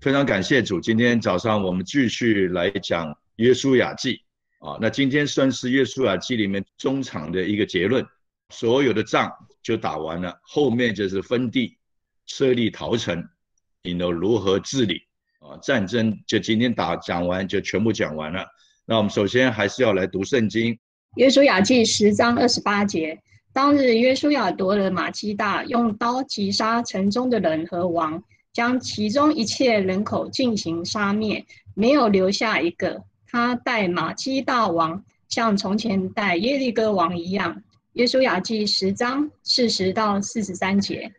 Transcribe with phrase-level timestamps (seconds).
[0.00, 4.18] 非常感谢主，今天早上我们继续来讲约书亚记
[4.60, 4.78] 啊。
[4.80, 8.02] 那今天算是约书亚记里面中场的一个结论，
[8.48, 9.30] 所有的仗
[9.62, 11.76] 就打完了，后面就是分地、
[12.24, 13.22] 设立逃城，
[13.82, 15.02] 你都如何治理
[15.40, 15.58] 啊？
[15.62, 18.46] 战争就今天打讲完就全部讲完了。
[18.86, 20.78] 那我们首先还是要来读圣经，
[21.16, 23.20] 约书亚记十章二十八节。
[23.52, 28.22] 当日约书亚夺了马基大，用刀击杀城中的人和王。
[28.52, 33.02] 将其中一切人口进行杀灭，没有留下一个。
[33.26, 37.62] 他带马基大王像从前带耶利哥王一样。
[37.92, 41.12] 约书亚记十章四十到四十三节。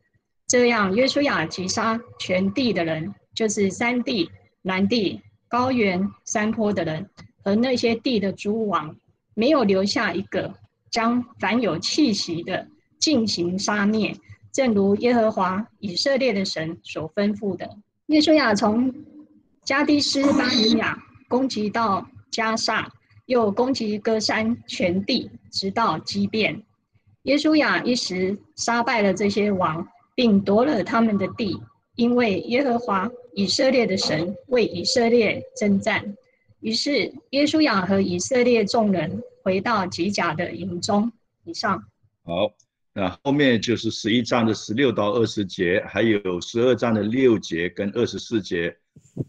[0.48, 4.30] 这样，约书亚击杀全地的人，就是山地、
[4.62, 7.10] 南地、高原、山坡的人
[7.44, 8.96] 和那些地的诸王，
[9.34, 10.54] 没有留下一个。
[10.90, 12.68] 将凡有气息的
[13.00, 14.14] 进行杀灭。
[14.52, 17.70] 正如耶和华以色列的神所吩咐的，
[18.08, 18.94] 耶稣亚从
[19.64, 22.92] 加迪斯巴尼亚攻击到加萨，
[23.28, 26.62] 又攻击歌山全地，直到基变。
[27.24, 31.62] 耶稣亚一时杀败了这些王，并夺了他们的地，
[31.96, 36.18] 因为耶和华以色列的神为以色列征战。
[36.60, 41.12] 于是耶稣亚和以色列众人回到吉甲的营中。
[41.46, 41.82] 以上。
[42.24, 42.52] 好。
[42.94, 48.78] 那后面就是十一章的十六到二十节，还有十二章的六节跟二十四节。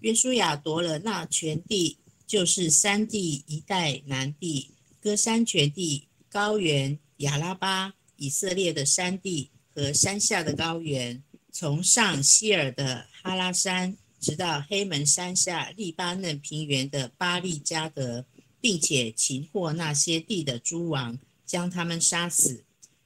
[0.01, 18.25] 约书亚夺了那全地，就是山地一带、南地、歌山全地、高原、亚拉巴、以色列的山地和山下的高原，从上希尔的哈拉山，直到黑门山下利巴嫩平原的巴利加德，
[18.61, 22.65] 并且擒获那些地的诸王，将他们杀死。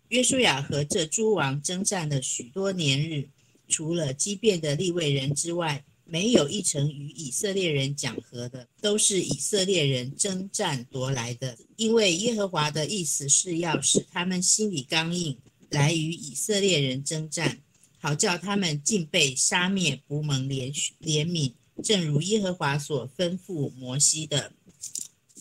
[0.08, 3.28] 约书亚和这诸王征战了许多年日，
[3.68, 11.58] 除了激变的立位人之外，没有一城与以色列人讲和的，都是以色列人征战夺来的。
[11.76, 15.36] 因为耶和华的意思是要使他们心里刚硬，
[15.70, 17.58] 来与以色列人征战，
[17.98, 21.52] 好叫他们尽被杀灭，不蒙怜怜悯。
[21.82, 24.52] 正如耶和华所吩咐摩西的。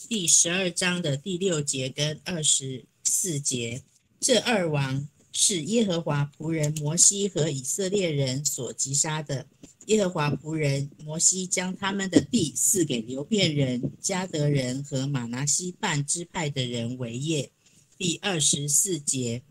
[0.09, 3.83] 第十二章的第六节跟二十四节。
[4.25, 9.45] 这二王是耶和华仆人摩西和以色列人所击杀的。
[9.85, 17.51] 耶和华仆人摩西将他们的地赐给流变人、加德人和马拿西半支派的人为业。
[17.99, 19.43] 第二十四节，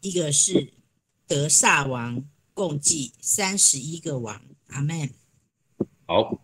[0.00, 0.72] 一个是
[1.26, 4.40] 德萨王，共计三十一个王。
[4.68, 5.10] 阿门。
[6.06, 6.42] 好，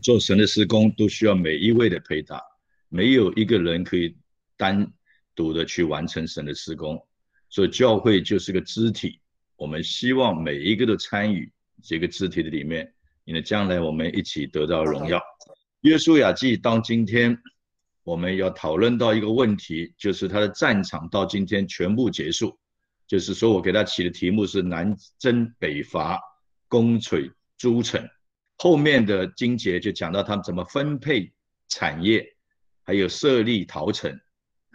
[0.00, 2.42] 做神的施工都需要每一位的陪搭，
[2.88, 4.16] 没有一个人可以
[4.56, 4.90] 单
[5.34, 7.05] 独的去完成神的施工。
[7.48, 9.20] 所以教会就是个肢体，
[9.56, 11.50] 我们希望每一个都参与
[11.82, 12.92] 这个肢体的里面，
[13.24, 15.20] 因为将来我们一起得到荣耀。
[15.82, 17.38] 约书亚记到今天，
[18.02, 22.58] 我们要讨论到一个问题，就是他的战场到今天全部结束，
[23.06, 26.20] 就是说我给他起的题目是南征北伐，
[26.68, 28.08] 攻取诸城。
[28.58, 31.32] 后面的经节就讲到他们怎么分配
[31.68, 32.26] 产业，
[32.82, 34.18] 还有设立陶城，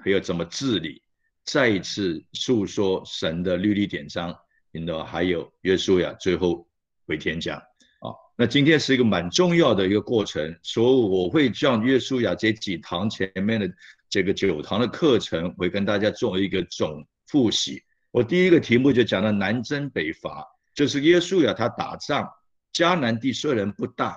[0.03, 1.00] 还有怎么治理。
[1.44, 4.34] 再一次诉说神的律例典章，
[4.74, 6.68] 引导还有约书亚最后
[7.07, 8.13] 回天讲啊。
[8.38, 13.69] 那今天是一个蛮重要的一个过程，所以我会将约书亚这几堂前面的
[14.07, 17.81] 这个九堂的课程，会跟大家做一个总复习。
[18.12, 22.29] 我第一个题目就讲到南征北伐，就是约书亚他打仗，
[22.72, 24.16] 迦南地虽然不大，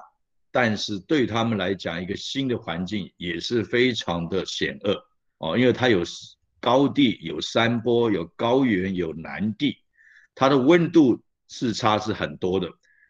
[0.53, 5.03] 但是对他们来讲，一个新的环境也是非常的险恶
[5.39, 6.03] 哦，因为他有。
[6.65, 9.77] 高地有山坡，有高原，有南地，
[10.35, 12.67] 它的温度是差是很多的。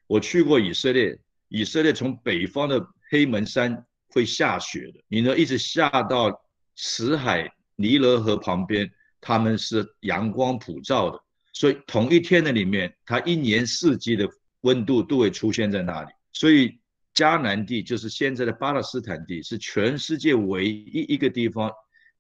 [0.09, 1.16] 我去过以色列，
[1.47, 6.37] 以色列从北方的黑门山会下雪的，你呢一直下到
[6.75, 11.21] 死海尼罗河旁边，他们是阳光普照的，
[11.53, 14.28] 所以同一天的里面，它一年四季的
[14.62, 16.09] 温度都会出现在那里。
[16.32, 16.76] 所以
[17.15, 21.71] 迦南地就是现在的巴勒斯坦地，是全世界唯一一个地方。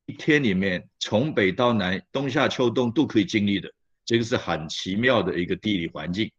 [0.06, 3.72] 一天里面，从北到南，冬夏秋冬都可以经历的，
[4.04, 6.30] 这个是很奇妙的一个地理环境。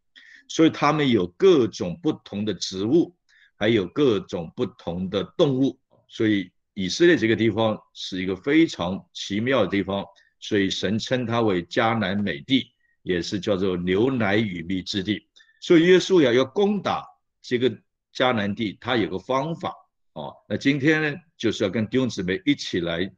[0.48, 3.16] 所以他们有各种不同的植物，
[3.56, 5.76] 还有各种不同的动物。
[6.06, 10.04] 所以以色列这个地方是一个非常奇妙的地方。
[10.38, 12.70] 所以神称它为迦南美地，
[13.02, 15.26] 也是叫做牛奶与蜜之地。
[15.60, 17.02] 所以约书亚要攻打
[17.42, 17.68] 这个
[18.14, 19.74] 迦南地，他有个方法
[20.12, 20.32] 哦。
[20.48, 23.12] 那今天呢，就是要跟弟兄姊妹一起来。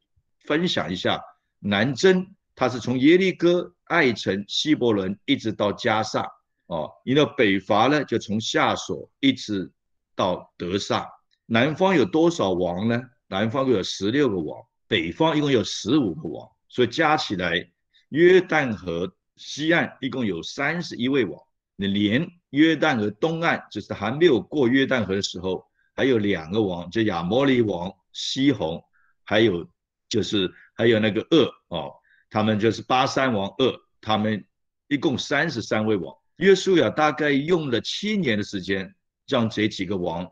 [0.49, 1.21] 分享一下
[1.59, 6.27] 南征，它是从耶利哥、爱城、希伯伦一直到加萨
[6.69, 6.91] 哦。
[7.05, 9.71] 因为北伐呢，就从下所一直
[10.17, 11.07] 到德萨。
[11.45, 12.99] 南方有多少王呢？
[13.27, 17.71] 南方有十六个王，北方一共有十五个王，所以加起来
[18.09, 21.39] 约旦河西岸一共有三十一位王。
[21.77, 25.63] 你连约旦河东岸，就是还没有过约旦河的时候，
[25.95, 28.83] 还有两个王，就亚摩利王西宏，
[29.25, 29.69] 还有
[30.09, 31.93] 就是还有那个恶哦，
[32.31, 34.45] 他们就是巴山王恶，他们
[34.89, 36.15] 一共三十三位王。
[36.37, 38.95] 约书亚大概用了七年的时间，
[39.27, 40.31] 让这几个王。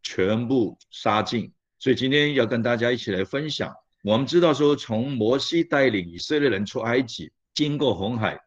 [0.00, 3.74] 全部杀尽，所以今天要跟大家一起来分享。
[4.02, 8.40] 我们知道说，从摩西带领以色列人出埃及，经过红海，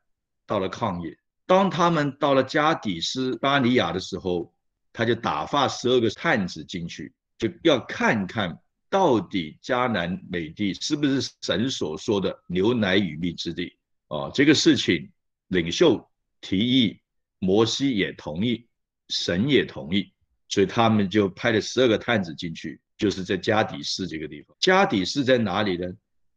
[0.47, 1.15] 到了旷野。
[1.45, 4.51] 当他们到了加底斯巴尼亚的时候，
[4.91, 8.57] 他就打发十二个探子进去，就要看看
[8.91, 13.77] 到底迦南美地是不是神所说的牛奶与蜜之地
[14.09, 14.29] 啊？
[14.33, 15.09] 这个事情，
[15.47, 16.05] 领袖
[16.41, 16.99] 提议，
[17.39, 18.67] 摩西也同意，
[19.07, 20.11] 神也同意。
[20.49, 24.53] 所以他们就派了十二个探子进去，就是在加底斯这个地方。
[24.59, 25.87] 加底斯在哪里呢？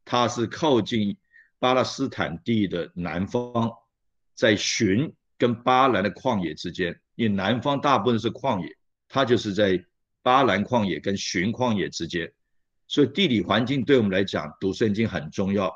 [0.05, 1.17] 它是靠近
[1.59, 3.69] 巴勒斯坦地的南方，
[4.37, 6.97] 在寻跟巴兰的旷野之间。
[7.17, 8.77] 因为南方大部分是旷野，
[9.09, 9.85] 它就是在
[10.23, 12.33] 巴兰旷野跟寻旷野之间。
[12.87, 15.73] 所以地理环境对我们来讲读圣经很重要。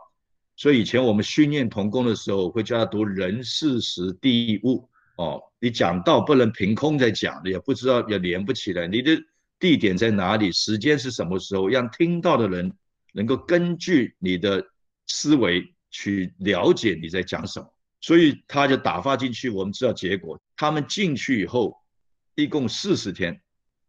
[0.57, 4.89] 所以以前我们训练童工的时候，会叫他读人事时地物。
[5.17, 8.87] 哦，你讲到不能凭空在讲，也不知道也连不起来。
[8.87, 9.21] 你的
[9.59, 10.53] 地点在哪里？
[10.53, 11.69] 时间是什么时候？
[11.69, 12.73] 让听到的人
[13.13, 14.65] 能够根据你的
[15.07, 17.75] 思维去了解你在讲什么。
[18.01, 19.51] 所以他就打发进去。
[19.51, 21.77] 我们知道结果，他们进去以后，
[22.37, 23.41] 一共四十天，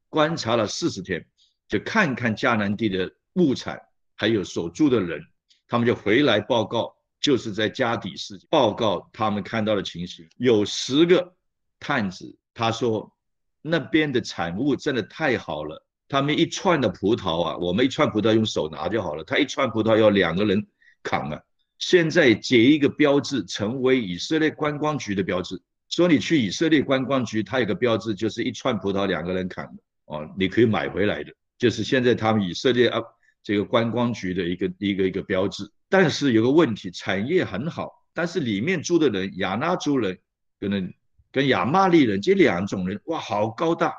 [0.07, 1.23] 观察了四十天，
[1.69, 3.79] 就看看迦南地的物产，
[4.15, 5.21] 还有所住的人，
[5.69, 6.93] 他们就回来报告。
[7.21, 11.35] 就是在加底斯报告他们看到的情形，有十个
[11.77, 13.13] 探子，他说
[13.61, 15.85] 那边的产物真的太好了。
[16.07, 20.65] 他们一串的葡萄啊，我们一串葡萄用手拿就好了，他一串葡萄要两个人
[21.03, 21.41] 扛啊。
[21.77, 25.61] 现在结一个标志，成为以色列观光局的标志。
[25.89, 32.99] 说你去以色列观光局，它有个标志，就是一串葡萄两个人扛的哦，你可以买回来的，就是现在他们以色列啊
[33.43, 35.71] 这个观光局的一个一个一个标志。
[35.89, 40.17] 但是有个问题，产业很好，但是里面住的人，亚纳族人，
[40.59, 40.93] 可能
[41.31, 43.93] 跟亚玛利人这两种人，哇，好高大，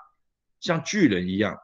[0.60, 1.56] 像巨人一样。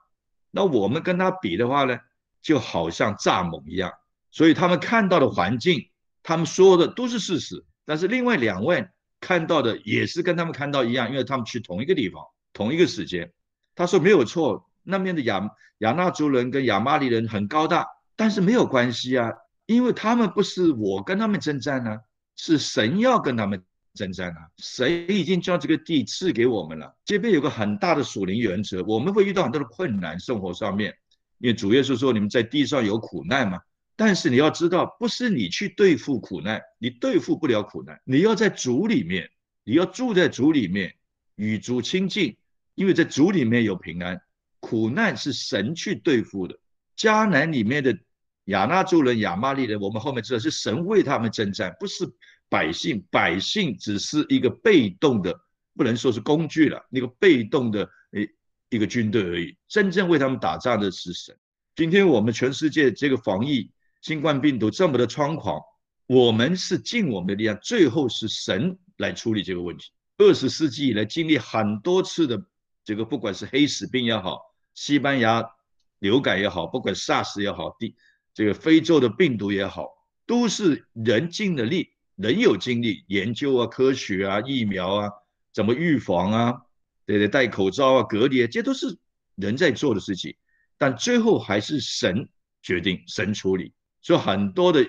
[0.50, 1.99] 那我们跟他比的话呢，
[2.42, 3.92] 就好像蚱蜢一样。
[4.31, 5.88] 所以他们看到的环境，
[6.22, 7.64] 他们说的都是事实。
[7.84, 8.88] 但是另外两位
[9.20, 13.32] 看到的也是跟他们看到一样，因为他们去同一个地方，同一个时间。
[13.76, 17.86] 他说没有错，那边的亚亚纳族人跟亚玛利人很高大，
[18.16, 19.32] 但是没有关系啊。
[19.66, 21.98] 因为他们不是我跟他们征战呢，
[22.36, 23.60] 是神要跟他们
[23.94, 24.46] 征战啊！
[24.58, 26.94] 神已经将这个地赐给我们了。
[27.04, 30.94] 这边有个很大的属灵原则，我们会遇到很多的困难，生活上面，
[31.38, 33.60] 因为主耶稣说你们在地上有苦难嘛。
[33.96, 38.00] 但是你要知道，不是你去对付苦难，你对付不了苦难。
[38.04, 39.28] 你要在主里面，
[39.64, 40.94] 你要住在主里面，
[41.34, 42.36] 与主亲近，
[42.76, 44.20] 因为在主里面有平安。
[44.66, 46.58] 苦难是神去对付的。
[46.96, 47.96] 迦南里面的。
[48.46, 52.08] 亚纳族人、亚玛利人，我们后面知道是神为他们征战，不是
[52.48, 53.04] 百姓。
[53.10, 55.36] 百姓只是一个被动的，
[55.74, 58.30] 不能说是工具了，那个被动的诶
[58.68, 59.56] 一个军队而已。
[59.66, 61.37] 真正为他们打仗的是神。
[61.75, 63.68] 今天我们全世界这个防疫
[64.00, 65.61] 新冠病毒这么的猖狂，
[66.06, 69.90] 我们是尽我们的力量，最后是神来处理这个问题。
[70.18, 72.40] 二十世纪以来经历很多次的
[72.85, 74.40] 这个，不管是黑死病也好，
[74.76, 75.45] 西班牙
[75.99, 77.97] 流感也好，不管 SARS 也好，第
[78.33, 79.88] 这个非洲的病毒也好，
[80.26, 85.11] 都是人尽的力，人有精力研究啊、科学啊、疫苗啊、
[85.52, 86.62] 怎么预防啊，
[87.06, 88.97] 对对，戴口罩啊、隔离，啊这都是
[89.35, 90.37] 人在做的事情。
[90.78, 92.28] 但最后还是神
[92.61, 93.73] 决定，神处理。
[94.02, 94.87] 所以很多的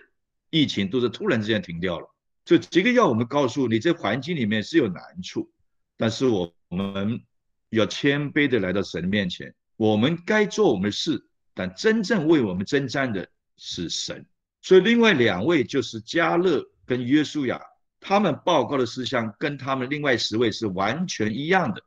[0.50, 2.14] 疫情都是突然之间停掉了。
[2.44, 5.50] 所以这个要我们告诉你，这环境里面是有难处，
[5.96, 7.22] 但是我们
[7.70, 13.30] 要谦卑的来到神面前，我们该做我们的事，但真正为我们征战的。
[13.60, 14.24] 是神，
[14.62, 17.60] 所以另外两位就是加勒跟约书亚，
[18.00, 21.82] 他们报告的事项跟他们另外十位是完全一样的，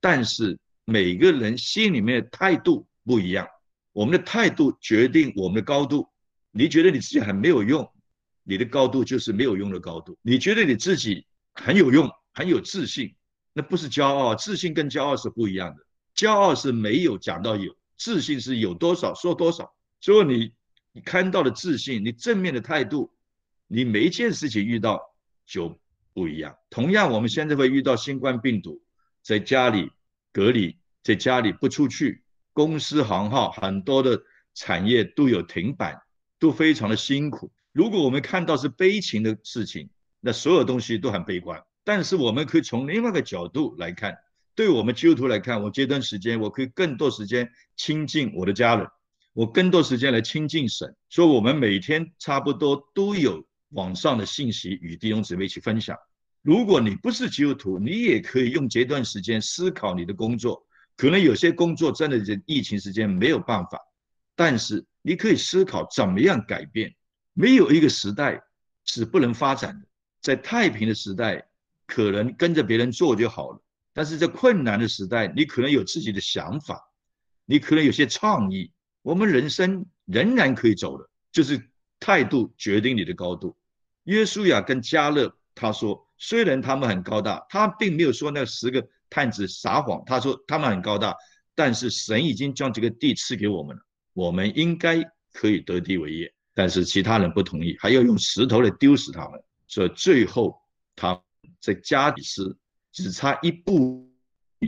[0.00, 3.46] 但是每个人心里面的态度不一样。
[3.92, 6.08] 我们的态度决定我们的高度。
[6.50, 7.88] 你觉得你自己很没有用，
[8.42, 10.18] 你的高度就是没有用的高度。
[10.20, 13.14] 你觉得你自己很有用，很有自信，
[13.52, 15.86] 那不是骄傲，自信跟骄傲是不一样的。
[16.16, 19.74] 骄傲是没有讲到有，自信是有多少说多少。
[20.00, 20.54] 所以你。
[20.96, 23.12] 你看到的自信，你正面的态度，
[23.66, 25.00] 你每一件事情遇到
[25.44, 25.76] 就
[26.12, 26.56] 不一样。
[26.70, 28.80] 同样，我们现在会遇到新冠病毒，
[29.20, 29.90] 在家里
[30.32, 34.22] 隔离，在家里不出去，公司行号很多的
[34.54, 36.00] 产业都有停摆，
[36.38, 37.50] 都非常的辛苦。
[37.72, 39.90] 如果我们看到是悲情的事情，
[40.20, 41.60] 那所有东西都很悲观。
[41.82, 44.16] 但是我们可以从另外一个角度来看，
[44.54, 48.86] 对我们基督徒来看，我这段时间我可以更多时间亲近我的家人，
[49.32, 50.94] 我更多时间来亲近神。
[51.08, 55.96] 所以，我们每天差不多都有网上的信息与弟兄姊妹一起分享。
[56.42, 60.64] 如果你不是基督徒，你也可以用这段时间思考你的工作。
[60.96, 63.80] 可能有些工作真的是疫情时间没有办法，
[64.36, 66.94] 但是你可以思考怎么样改变。
[67.32, 68.40] 没有一个时代
[68.84, 69.86] 是不能发展的。
[70.20, 71.48] 在太平的时代，
[71.86, 73.58] 可能跟着别人做就好了；
[73.94, 76.90] 但是在困难的时代，你可能有自己的想法，
[77.46, 78.70] 你可能有些创意。
[79.00, 83.56] 我们人生仍然可以走的，就是态度决定你的高度。
[84.02, 88.86] 约书亚跟加勒他说，虽然他们很高大，他并没有说那十个。
[89.10, 91.14] 探子撒谎，他说他们很高大，
[91.54, 93.82] 但是神已经将这个地赐给我们了，
[94.12, 96.34] 我们应该可以得地为业。
[96.52, 99.40] 但是其他人不同意，还要用石头来丢死他们。
[99.68, 100.60] 所以最后
[100.96, 101.22] 他
[101.60, 102.58] 在加底斯
[102.94, 104.10] 只差一步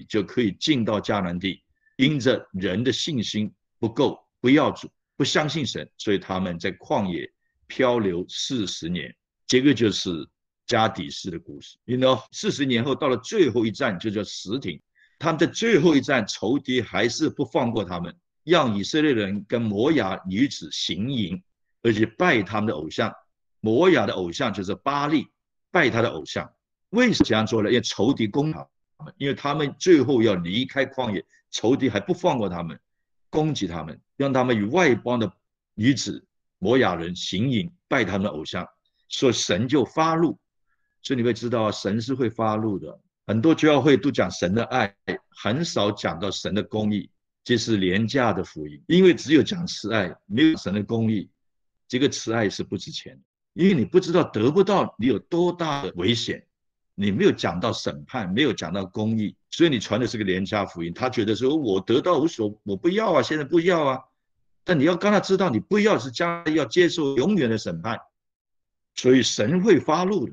[0.06, 1.62] 就可以进到迦南地，
[1.96, 7.32] 因着人的信心不够，不要主，不相信神，所以他们在旷野
[7.66, 9.16] 漂流四十年。
[9.46, 10.28] 这个就是。
[10.66, 14.82] 加底斯的故事，你 know，四十年后到了最后一站，就叫石亭。
[15.16, 21.40] 他们在最后一站，仇敌还是不放过他们，让以色列人跟摩亚女子行淫，
[21.82, 23.14] 而且拜他们的偶像。
[23.60, 25.28] 摩亚的偶像就是巴利，
[25.70, 26.52] 拜他的偶像。
[26.90, 27.68] 为什么这样做呢？
[27.68, 28.58] 因为仇敌攻他
[29.04, 32.78] 们，因为他们最后要离开旷野，仇敌还不放过他们，
[33.30, 35.30] 攻击他们，让他们与外邦的
[35.74, 36.24] 女子
[36.58, 38.66] 摩亚人行淫，拜他们的偶像，
[39.08, 40.38] 所以神就发怒。
[41.02, 42.98] 所以你会知道，神是会发怒的。
[43.26, 44.94] 很多教会都讲神的爱，
[45.30, 47.10] 很少讲到神的公义，
[47.44, 48.80] 这是廉价的福音。
[48.86, 51.28] 因为只有讲慈爱，没有神的公义，
[51.88, 53.22] 这个慈爱是不值钱的。
[53.54, 56.45] 因为你不知道得不到，你有多大的危险。
[56.98, 60.92] 你没有讲到审判，没有讲到公义，所以你传的是个廉价福音。
[60.94, 64.00] 他觉得说，我得到无所，我不要啊，现在不要啊。
[64.64, 68.00] 但你要刚他知道，你不要是将来要接受永远的审判，
[68.94, 70.32] 所以神会发怒的。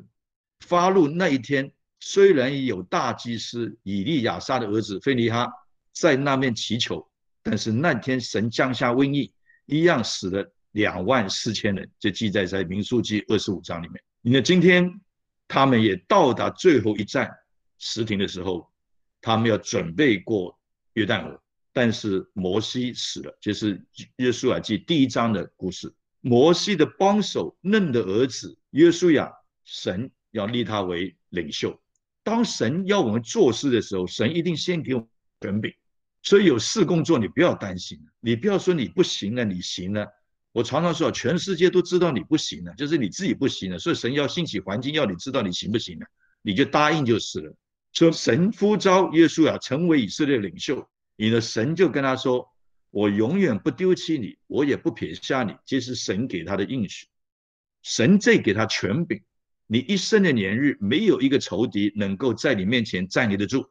[0.62, 5.52] 发怒那一天，虽然有大祭司以利亚撒的儿子菲尼哈
[5.92, 7.06] 在那面祈求，
[7.44, 9.34] 但是那天神降下瘟疫，
[9.66, 14.02] 一样死了两万四千人，就记载在民数记二十五章里面。
[14.22, 14.90] 你看今天
[15.54, 17.32] 他们也到达最后一站
[17.78, 18.68] 石亭的时候，
[19.22, 20.60] 他们要准备过
[20.94, 21.40] 约旦河，
[21.72, 23.80] 但是摩西死了，就是
[24.16, 25.94] 约书亚记第一章的故事。
[26.22, 29.32] 摩西的帮手嫩的儿子约书亚，
[29.64, 30.10] 神。
[30.32, 31.80] 要立他为领袖。
[32.24, 35.08] 当神要我们做事的时候，神一定先给我们
[35.42, 35.72] 权柄。
[36.24, 40.08] 所以有事工作，你不要担心，你不要说你不行了，你行了。
[40.54, 43.78] 我常常说，全世界都知道你不行了，就是你自己不行了。
[43.80, 46.06] 所以神要兴起环境，要你知道你行不行了，
[46.42, 47.54] 你就答应就是了。
[47.92, 52.48] 说神呼召耶稣啊，成为以色列领袖，你的神就跟他说
[52.92, 57.08] ：“我永远不丢弃你，我也不撇下你。”这是神给他的应许。
[57.82, 59.22] 神再给他权柄。
[59.66, 63.66] 你一生的年日，没有一个仇敌能够在你面前站立得住。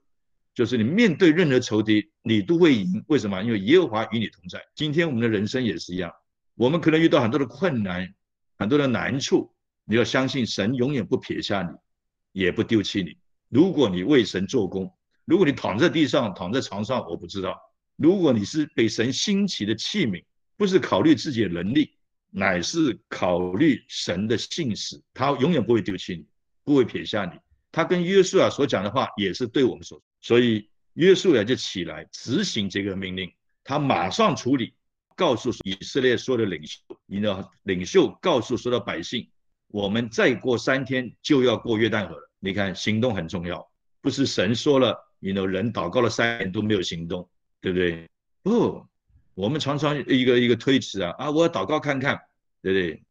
[0.55, 3.05] 就是你面对任何仇敌，你都会赢。
[3.07, 3.41] 为什么？
[3.43, 4.61] 因为耶和华与你同在。
[4.75, 6.13] 今天我们的人生也是一样，
[6.55, 8.15] 我们可能遇到很多的困难，
[8.59, 9.55] 很多的难处。
[9.85, 13.17] 你要相信神永远不撇下你，也不丢弃你。
[13.49, 14.93] 如果你为神做工，
[15.25, 17.61] 如果你躺在地上、躺在床上，我不知道。
[17.97, 20.25] 如果你是被神兴起的器皿，
[20.57, 21.95] 不是考虑自己的能力。
[22.35, 26.25] 乃是考虑神的信使，他永远不会丢弃你，
[26.65, 27.39] 不会撇下你。
[27.71, 33.31] 他跟约书亚所讲的话也是对我们说，所以约书亚就起来执行这个命令，
[33.63, 34.73] 他马上处理，
[35.17, 39.29] 告诉以色列所有的领袖，你的领袖告诉所有的百姓，
[39.69, 42.31] 我们再过三天就要过约旦河了。
[42.41, 43.67] 你看，行动很重要，
[44.01, 47.29] 不是神说了，你的人祷告了三年都没有行动，
[47.61, 48.09] 对不对？
[48.43, 48.87] 不。
[49.35, 51.31] 我们常常一个一个推辞啊啊！
[51.31, 52.21] 我要祷告看看，
[52.61, 53.03] 对不对？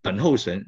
[0.00, 0.66] 等候神。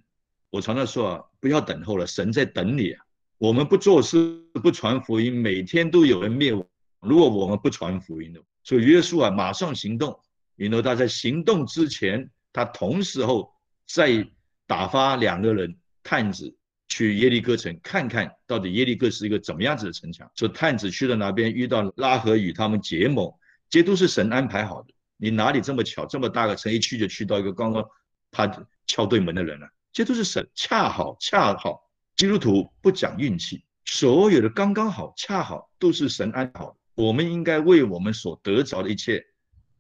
[0.50, 3.02] 我常常说啊，不要等候了，神在等你啊。
[3.38, 6.62] 我们不做事不传福音，每天都有人灭亡。
[7.00, 10.21] 如果我们不传福音的，所以约书啊，马上行动。
[10.59, 13.50] 因为他在行动之前，他同时候
[13.87, 14.29] 在
[14.67, 16.55] 打发两个人探子
[16.88, 20.31] 去耶利哥城看看到底耶利哥是一个怎么样子的城墙。
[20.35, 23.33] 说探子去了那边，遇到拉合与他们结盟，
[23.71, 24.93] 这都是神安排好的。
[25.17, 27.85] 你哪里这么巧，这么大个城一去就去到一个刚刚
[28.31, 28.47] 他
[28.87, 29.69] 敲对门的人了？
[29.93, 31.81] 这都是神，恰好恰好，
[32.17, 36.77] 基督徒不讲运气，所有的刚刚好，恰好都是神安排好。
[36.95, 39.25] 我们应该为我们所得着的一切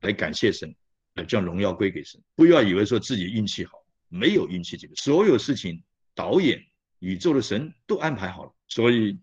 [0.00, 0.74] 来感谢神，
[1.14, 2.20] 来将荣耀归给神。
[2.34, 3.72] 不要以为说自己运气好，
[4.08, 5.82] 没有运气这个，所有事情
[6.14, 6.62] 导演
[7.00, 9.18] 宇宙的神都安排好了，所以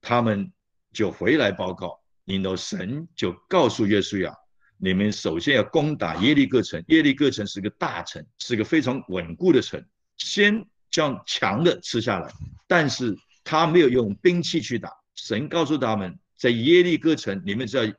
[0.00, 0.52] 他们
[0.92, 4.34] 就回来报告，然后神就告诉约书亚。
[4.82, 9.84] 你们首先要攻打耶利哥城，耶利哥城是个大城，是个非常稳固的城。
[10.16, 12.32] 先将强的吃下来，
[12.66, 14.90] 但是他没有用兵器去打。
[15.16, 17.92] 神告诉他们，在耶利哥城，你们只要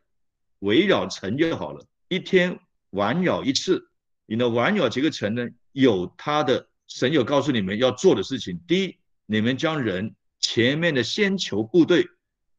[0.59, 3.87] 围绕城就好了，一天玩鸟一次。
[4.25, 8.59] 你呢，玩鸟这个城呢，有他的神有告诉你们要做的事情。
[8.67, 12.05] 第一，你们将人前面的先球部队，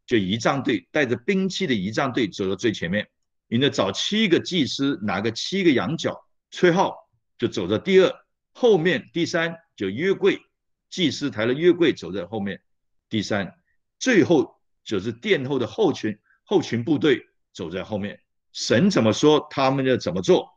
[0.07, 3.07] 就仪仗队带着兵器的仪仗队走到最前面。
[3.47, 3.69] 你呢？
[3.69, 6.97] 找七个祭司，拿个七个羊角，吹号，
[7.37, 8.11] 就走在第二
[8.53, 9.11] 后面。
[9.13, 10.41] 第三就约柜，
[10.89, 12.63] 祭司抬了约柜走在后面。
[13.11, 13.55] 第三，
[13.99, 18.22] 最后就是殿后的后群后群部队走在后面。
[18.53, 20.49] 神怎么说，他们就怎么做。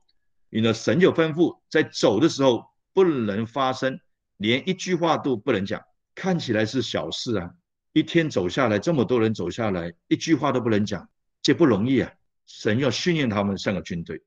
[0.50, 0.74] 你呢？
[0.74, 4.00] 神就吩咐，在走的时候不能发声，
[4.38, 5.82] 连一句话都不能讲。
[6.14, 7.52] 看起来是小事啊，
[7.92, 11.10] 一天走下来，这么多人走下来，一句话都不能讲，
[11.42, 12.12] 这不容易啊。
[12.46, 14.22] 神要训练他们像个军队，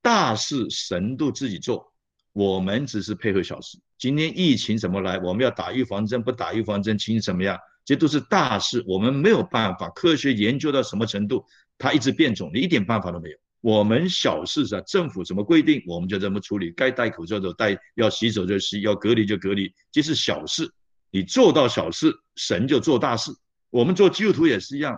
[0.00, 1.92] 大事神都自己做，
[2.32, 3.78] 我们只是配合小事。
[3.98, 5.18] 今天疫情怎么来？
[5.18, 7.58] 我们要打预防针，不打预防针，情形怎么样？
[7.84, 9.90] 这都是大事，我们没有办法。
[9.90, 11.44] 科学研究到什么程度，
[11.84, 13.36] 它一直变种，你一点办法都没有。
[13.60, 16.70] 我们小事是政府怎么规定，我们就怎么处理。
[16.70, 20.66] 该戴口罩就戴，要洗手就洗，要隔离就隔离，这是小事。
[21.10, 23.30] 你做到小事，神就做大事。
[23.68, 24.96] 我们做基督徒也是一样。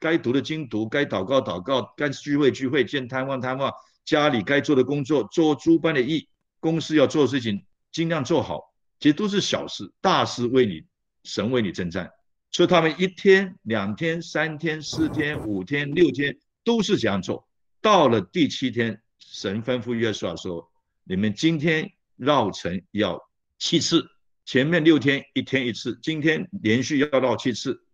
[0.00, 3.72] 该读的经读，该祷告祷告，该聚会聚会，见贪望贪望，
[4.04, 8.60] 家里该做的工作做诸般的义，公司要做的事情尽量做好，
[8.98, 10.82] 其实都是小事，大事为你
[11.22, 12.10] 神为你征战。
[12.54, 17.46] 所以他们一天、两天、三天、四天、五天、六天都是这样做。
[17.82, 20.70] 到了第七天，神吩咐约书亚说
[21.02, 23.20] ：“你们今天绕城要
[23.58, 24.08] 七次，
[24.44, 27.84] 前面六天一天一次，今天连续要绕七次。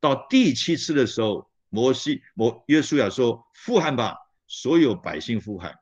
[0.00, 4.14] 到第七次的时候。”摩西、摩约书亚说：“呼喊吧，
[4.46, 5.74] 所有百姓呼喊。”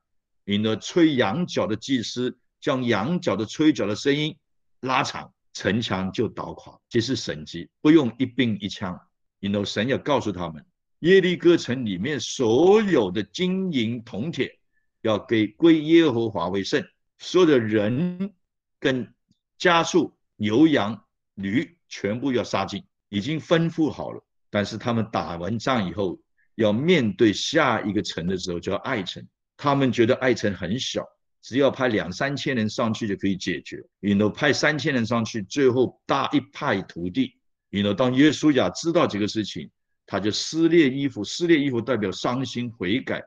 [0.47, 4.35] 引了吹羊角的祭司将羊角的吹角的声音
[4.81, 6.79] 拉长，城墙就倒垮。
[6.91, 9.01] 这是神迹，不用一兵一枪。
[9.41, 10.65] 引了神要告诉他们，
[11.01, 14.59] 耶利哥城里面所有的金银铜铁
[15.03, 16.83] 要给归耶和华为圣，
[17.19, 18.33] 所有的人
[18.79, 19.15] 跟
[19.59, 24.25] 家畜、牛羊、驴全部要杀尽，已经吩咐好了。
[24.51, 26.19] 但是他们打完仗以后，
[26.55, 29.27] 要面对下一个城的时候，叫爱城。
[29.57, 31.05] 他们觉得爱城很小，
[31.45, 33.85] 只要派两三千人上去就可以解决。
[34.01, 37.37] 然后派三千人上去，最后大一派土地。
[37.69, 39.71] 然后当耶稣亚知道这个事情，
[40.07, 43.23] 他就撕裂衣服，撕裂衣服代表伤心悔改，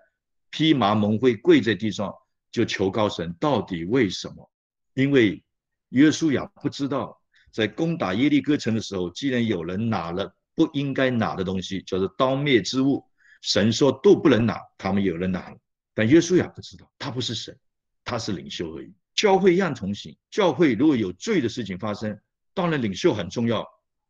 [0.50, 2.12] 披麻蒙灰跪在地上，
[2.52, 4.52] 就求告神，到底为什么？
[4.96, 5.44] 因为
[5.90, 10.34] 耶稣亚不知道，在攻打耶利哥城的时候，既然有人拿了。
[10.58, 13.06] 不应该拿的东西，叫做刀灭之物。
[13.44, 15.58] 神说都不能拿，他们有人拿了，
[15.94, 17.56] 但耶稣亚不知道，他不是神，
[18.08, 18.92] 他是领袖而已。
[19.14, 22.18] 教会一样同行，教会如果有罪的事情发生，
[22.54, 23.68] 当然领袖很重要，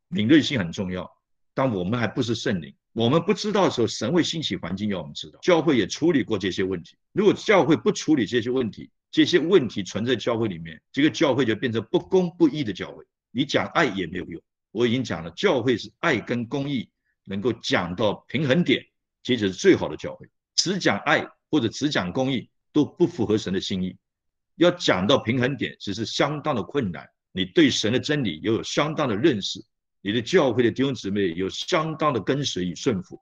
[0.08, 1.10] 敏锐性很重要。
[1.56, 5.40] 但我们还不是圣灵，我们不知道的时候，神会兴起环境要我们知道。
[5.42, 6.96] 教会也处理过这些问题。
[7.12, 13.04] 如果教会不处理这些问题，这些问题存在教会里面，这个教会就变成不公不义的教会。
[13.32, 14.40] 你讲爱也没有用。
[14.72, 16.88] 我已经讲了，教会是爱跟公义
[17.26, 18.86] 能够讲到平衡点，
[19.24, 20.30] 这就是最好的教会。
[20.56, 23.98] 只讲爱或者只讲公义都不符合神的心意。
[24.58, 27.04] 要讲到平衡点，只是相当的困难。
[27.32, 29.60] 你对神的真理也有相当的认识，
[30.02, 33.20] 你的教会的弟兄姊妹有相当的跟随与顺服。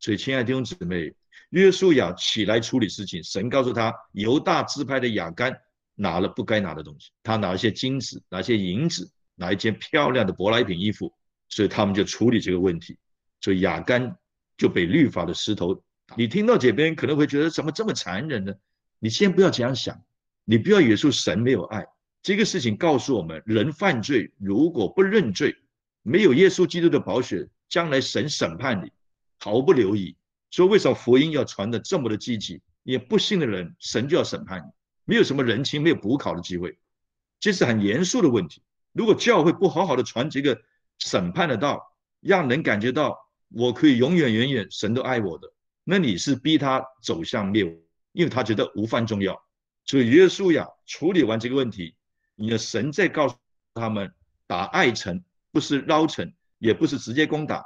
[0.00, 1.14] 所以，亲爱的弟兄姊妹，
[1.50, 5.56] 约书亚起来处理事情，神告诉他，犹大支派的亚干
[5.94, 9.08] 拿了不该拿的东西，他拿一些金子，拿一些银子。
[9.40, 11.14] 拿一件漂亮的舶来品衣服，
[11.48, 12.98] 所以他们就处理这个问题，
[13.40, 14.16] 所以亚干
[14.56, 15.80] 就被律法的石头。
[16.16, 18.52] 你听到这边可能会觉得怎么这么残忍呢？
[18.98, 20.02] 你先不要这样想，
[20.44, 21.86] 你不要以为说神没有爱。
[22.22, 25.56] 这个事情告诉我们，人犯罪如果不认罪，
[26.02, 28.90] 没有耶稣基督的宝血，将来神审判你
[29.38, 30.16] 毫不留意。
[30.50, 32.60] 所以为什么福音要传的这么的积极？
[32.82, 34.70] 也不信的人，神就要审判你，
[35.04, 36.78] 没有什么人情，没有补考的机会，
[37.38, 38.62] 这是很严肃的问题。
[38.92, 40.58] 如果教会不好好的传这个
[40.98, 43.16] 审判的道，让人感觉到
[43.50, 45.52] 我可以永远远远神都爱我的，
[45.84, 47.74] 那你是逼他走向灭亡，
[48.18, 49.40] 因为他觉得无犯重要。
[49.84, 51.94] 所以耶稣呀，处理完这个问题，
[52.34, 53.36] 你的神在告诉
[53.74, 54.12] 他们，
[54.48, 57.64] 打爱城不是捞城，也不是直接攻打，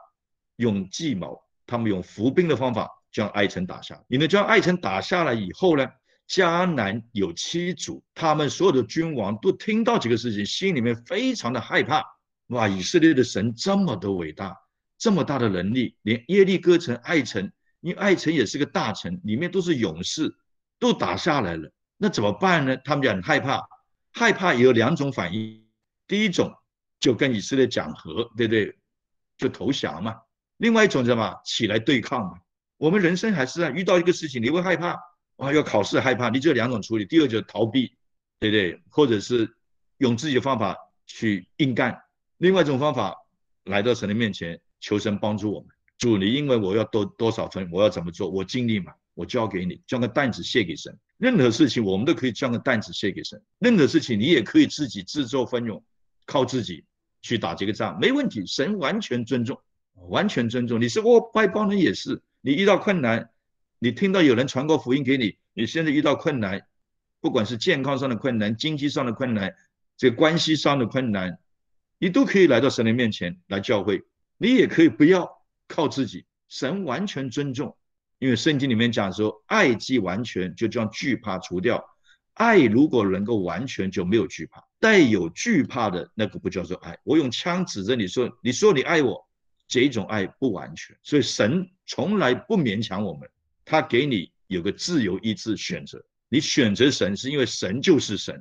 [0.56, 3.98] 用计谋，他们用伏兵的方法将爱城打下。
[4.08, 5.88] 你们将爱城打下来以后呢，
[6.28, 12.04] 迦南有七族，他们所有的君王都听到这个事情，心里面非常的害怕。
[12.48, 14.54] 哇，以色列的神这么的伟大，
[14.98, 20.36] 这么大的能力，连耶利哥城、爱城，因为爱城也是个大城，里面都是勇士，
[20.82, 21.70] 都打下来了。
[21.96, 22.76] 那怎么办呢？
[22.78, 23.62] 他们就很害怕，
[24.10, 25.64] 害怕有两种反应。
[26.08, 26.52] 第一种
[26.98, 28.76] 就跟以色列讲和，对不对？
[29.38, 30.16] 就投降嘛。
[30.56, 31.40] 另外一种什么？
[31.44, 32.32] 起来对抗嘛。
[32.78, 34.98] 我们人生还是啊，遇到一个事情你会害怕，
[35.36, 37.04] 啊，要考试害怕，你只有两种处理。
[37.04, 37.96] 第二就是逃避，
[38.40, 38.82] 对不对？
[38.90, 39.48] 或者是
[39.98, 41.96] 用自己的方法去硬干。
[42.38, 43.14] 另外一种方法，
[43.66, 45.68] 来到神的面前求神帮助我们。
[45.96, 48.28] 主，你因为我要多多少分，我要怎么做？
[48.28, 50.98] 我尽力嘛，我交给你，将个担子卸给神。
[51.18, 53.40] 任何事情我们都可以将个担子卸给神。
[53.58, 55.82] 任何事情你也可以自己自作奋勇，
[56.26, 56.84] 靠自己
[57.20, 58.44] 去打这个仗，没问题。
[58.46, 59.60] 神完全尊重，
[60.08, 60.80] 完全尊重。
[60.80, 63.30] 你是我外邦人也是，你遇到困难，
[63.78, 66.66] 你听到有人传过福音给你，你现在遇到困难，
[67.20, 69.54] 不管是健康上的困难、经济上的困难、
[69.96, 71.38] 这关系上的困难。
[71.98, 74.02] 你都可以来到神的面前来教会，
[74.36, 75.30] 你也可以不要
[75.68, 77.76] 靠自己，神完全尊重，
[78.22, 81.84] 因为圣经里面讲说，爱既完全，就将惧怕除掉。
[82.34, 84.62] 爱如果能够完全，就没有惧怕。
[84.78, 86.96] 带有惧怕的那个不叫做爱。
[87.02, 89.20] 我用枪指着你说，你说你爱我，
[89.66, 90.96] 这种爱不完全。
[91.02, 93.28] 所以神从来不勉强我们，
[93.64, 96.00] 他给你有个自由意志选择。
[96.28, 98.40] 你选择神是因为神就是神，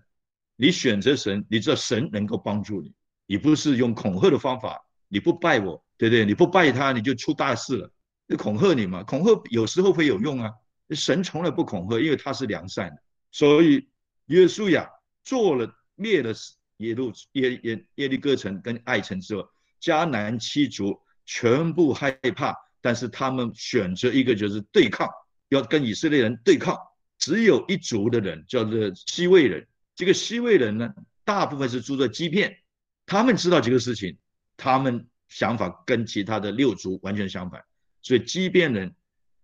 [0.57, 2.93] 你选择神，你知道神能够帮助你。
[3.25, 6.23] 你不是用恐吓的方法，你不拜我，对不对？
[6.23, 7.91] 你不拜他，你就出大事了。
[8.31, 10.49] 就恐吓你嘛，恐吓有时候会有用啊。
[10.91, 12.95] 神从来不恐吓，因为他是良善的。
[13.29, 13.89] 所以
[14.27, 14.89] 约书亚
[15.21, 16.33] 做了灭了
[16.77, 19.45] 耶路耶耶耶利哥城跟爱城之后，
[19.81, 25.09] 迦南七族全部害怕，但是他们选择一个就是对抗，
[25.49, 26.77] 要跟以色列人对抗。
[27.19, 30.89] 只有一族的人叫做西魏人，这个西魏人呢，
[31.25, 32.57] 大部分是住在基片。
[33.05, 34.17] 他们知道这个事情，
[34.57, 37.61] 他们想法跟其他的六族完全相反，
[38.01, 38.95] 所以即便人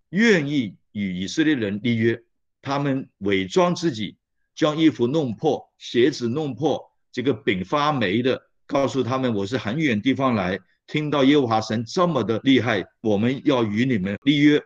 [0.09, 2.21] 愿意与以色列人立约，
[2.61, 4.17] 他们伪装自己，
[4.55, 14.61] 将衣服弄破，鞋子弄破，这个饼发霉的，告诉他们我是很远地方来，听到耶和华神这么的厉害，我们要与你们立约，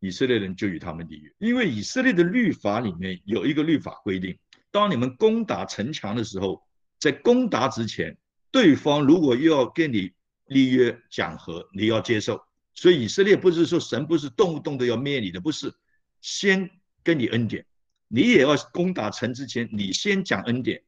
[0.00, 4.36] 以色列人就与他们立约，因为以色列的律法里面有一个律法规定，
[4.70, 6.62] 当你们攻打城墙的时候，
[6.98, 8.16] 在攻打之前。
[8.52, 10.10] 对方如果又要跟你
[10.46, 12.42] 立约讲和，你要接受。
[12.74, 15.72] 所以以色列不是说神不是动不动的要灭你的，不是，
[16.20, 16.70] 先
[17.02, 17.66] 跟你恩典，
[18.08, 20.82] 你也要攻打城之前，你先讲恩典。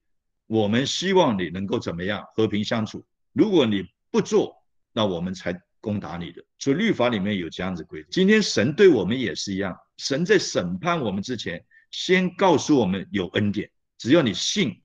[0.47, 3.05] 我们希望你能够怎么样和平相处。
[3.33, 4.55] 如果你不做，
[4.93, 6.45] 那我们才攻打你的。
[6.59, 8.09] 所以律法里面有这样子规定。
[8.11, 14.83] 今天神对我们也是一样，神在审判我们之前，先告诉我们有恩典，只要你信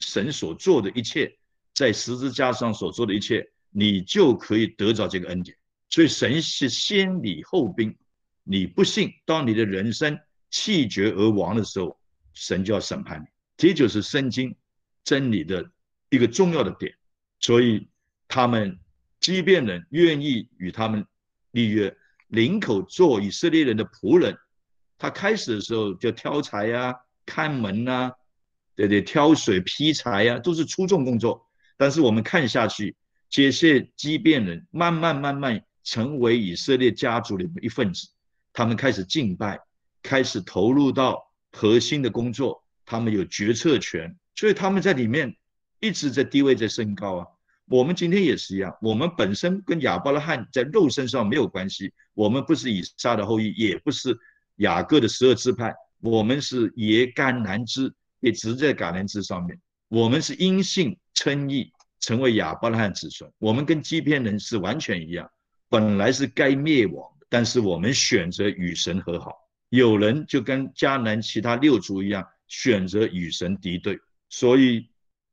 [0.00, 1.34] 神所做的一切。
[1.74, 5.56] 在十字架上所做的一切，你就可以得着这个恩典。
[5.90, 7.96] 所以神是先礼后兵，
[8.44, 10.18] 你不信，当你的人生
[10.50, 11.98] 气绝而亡的时候，
[12.34, 13.26] 神就要审判你。
[13.56, 14.54] 这就是圣经
[15.02, 15.70] 真理的
[16.10, 16.94] 一个重要的点。
[17.40, 17.88] 所以
[18.28, 18.78] 他们
[19.20, 21.06] 即便人愿意与他们
[21.52, 21.96] 立约，
[22.28, 24.36] 领口做以色列人的仆人，
[24.98, 28.12] 他开始的时候就挑柴呀、看门呐，
[28.76, 31.48] 对对，挑水、劈柴呀，都是粗重工作。
[31.76, 32.96] 但是我们看下去，
[33.28, 38.08] 这些畸变人慢慢慢慢成为以色列家族里的一份子，
[38.52, 39.58] 他们开始敬拜，
[40.02, 45.34] 开始投入到核心的工作，他们有决策权，所以他们在里面
[45.80, 47.26] 一直在地位在升高啊。
[47.66, 54.14] 我们今天也是一样，我们本身跟亚伯拉罕在肉身上没有关系，我们不是以撒的后裔，也不是
[54.56, 60.96] 雅各的十二支派，我们是耶甘南支，也直在橄榄枝上面，我们是因信。
[61.14, 65.28] 称义成为亚伯拉罕子孙，我们跟基遍人是完全一样，
[65.68, 69.32] 本来是该灭亡，但是我们选择与神和好。
[69.68, 73.98] 有人就跟迦南其他六族一样，选择与神敌对。
[74.30, 74.88] 所以，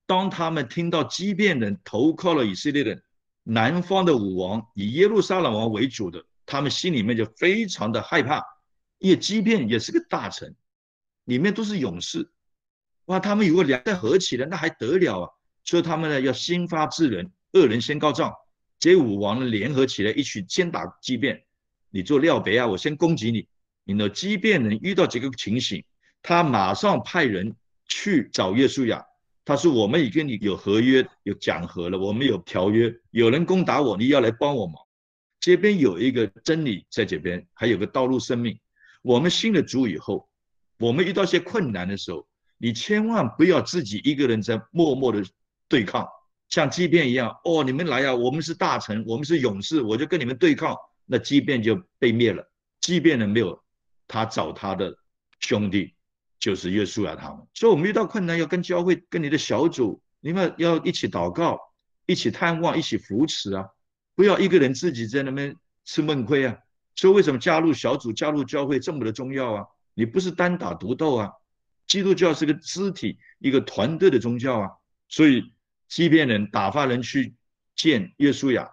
[0.05, 3.01] 当他们听到基遍人投靠了以色列人，
[3.43, 8.43] 南方的武王以耶路撒冷王为主的，他们心里面就非常的害怕，
[8.99, 10.53] 因为基遍也是个大臣，
[11.23, 12.29] 里面都是勇士，
[13.05, 15.29] 哇，他们如果两个合起来，那还得了啊？
[15.63, 18.33] 所以他们呢要先发制人，恶人先告状。
[18.79, 21.43] 这五王联合起来一起先打畸变。
[21.89, 23.47] 你做廖别啊，我先攻击你。
[23.83, 25.83] 你的畸变人遇到这个情形，
[26.21, 27.55] 他马上派人
[27.88, 29.05] 去找约书亚。
[29.45, 32.91] 他说：“我们已跟你有合约，有讲和了，我们有条约。
[33.11, 34.75] 有人攻打我，你要来帮我忙。”
[35.39, 38.59] 这边有一个真理在这边，还有个道路生命。
[39.03, 40.27] 我们信了主以后，
[40.79, 45.23] 我们遇到些困难的时候，你千万不要自己一个人在默默的
[45.67, 46.07] 对抗，
[46.49, 47.36] 像畸变一样。
[47.43, 52.49] 哦，你们来呀，我们是大臣，我们是勇士，我就跟你们对抗，那畸变就被灭了。
[52.81, 53.63] 畸变了没有？
[54.08, 54.95] 他找他的
[55.39, 55.95] 兄弟，
[56.39, 57.39] 就是约书亚他们。
[57.53, 61.60] 所以，我们遇到困难要跟教会、跟你的小组，你们要一起祷告，
[62.05, 63.65] 一起探望，一起扶持啊。
[64.13, 66.55] 不要一个人自己在那边吃闷亏啊！
[66.95, 69.65] 所以为什么加入小组、加入教会这么的重要啊？
[69.93, 71.31] 你不是单打独斗啊！
[71.88, 74.69] 基督教是个肢体、一个团队的宗教啊！
[75.10, 75.51] 所以，
[75.95, 77.34] 即便人打发人去
[77.73, 78.69] 见耶稣亚，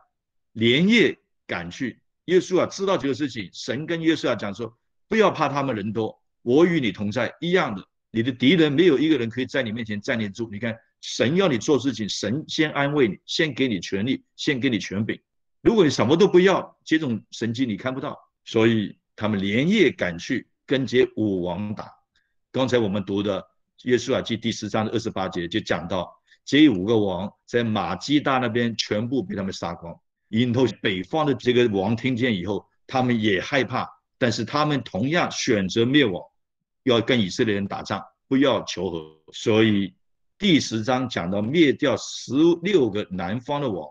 [0.54, 2.00] 连夜赶去。
[2.24, 10.48] 耶稣啊，知道这个事情，神跟耶稣亚讲说：“不要怕他们人多，我与你同在。”一样的，你的敌人没有一个人可以在你面前站立住。
[10.50, 15.16] 你看，神要你做事情，神先安慰你，先给你权利，先给你权柄。
[15.60, 21.88] 如果你什么都不要，这种神迹你看不到，所以他们连夜赶去跟这五王打。
[22.50, 23.40] 刚才我们读的
[23.84, 29.94] 《约书亚记》第十章的二十八节就讲到，这五个王在马基大那边全部被他们杀光。
[30.28, 36.22] 引头北方的这个王听见以后，他们也害怕，但是他们同样选择灭亡，
[36.84, 39.16] 要跟以色列人打仗，不要求和。
[39.32, 39.94] 所以
[40.38, 43.88] 第十章讲到灭掉十六个南方的王。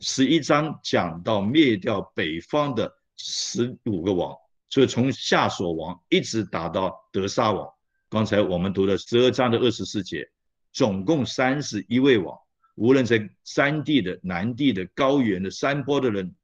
[0.00, 4.34] 十一章讲到灭掉北方的十五个王，
[4.68, 7.68] 所以从夏所王一直打到德沙王。
[8.08, 10.28] 刚才我们读的十二章的二十四节，
[10.72, 12.36] 总共三十一位王，
[12.74, 16.34] 无论在山地的、南地的、高原的、山坡的人，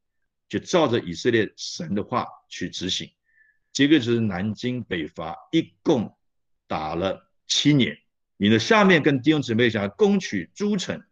[0.49, 3.11] 就照着以色列神的话去执行。
[3.73, 6.17] 这个就是南京北伐，一共
[6.67, 7.97] 打了七年。
[8.37, 11.03] 你的下面跟弟兄姊妹讲，攻取诸城，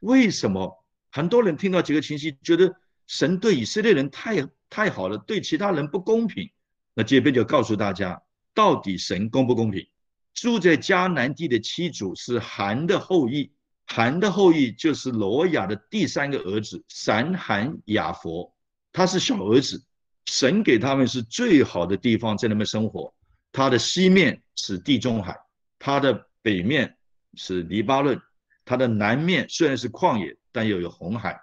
[0.00, 0.84] 为什么？
[1.10, 2.74] 很多人听到这个信息，觉得
[3.06, 6.50] 神对以色列人太太好了，对其他人不公平。
[6.92, 8.20] 那这边就告诉大家，
[8.52, 9.86] 到底神公不公平？
[10.34, 13.50] 住在迦南地的七族是韩的后裔，
[13.86, 18.54] 韩的后裔就是罗亚的第三个儿子闪韩雅佛，
[18.92, 19.82] 他是小儿子。
[20.26, 23.14] 神给他们是最好的地方，在那边生活。
[23.52, 25.36] 他的西面是地中海，
[25.78, 26.96] 他的北面
[27.34, 28.20] 是黎巴嫩，
[28.64, 30.36] 他的南面虽然是旷野。
[30.56, 31.36] 但又有红海，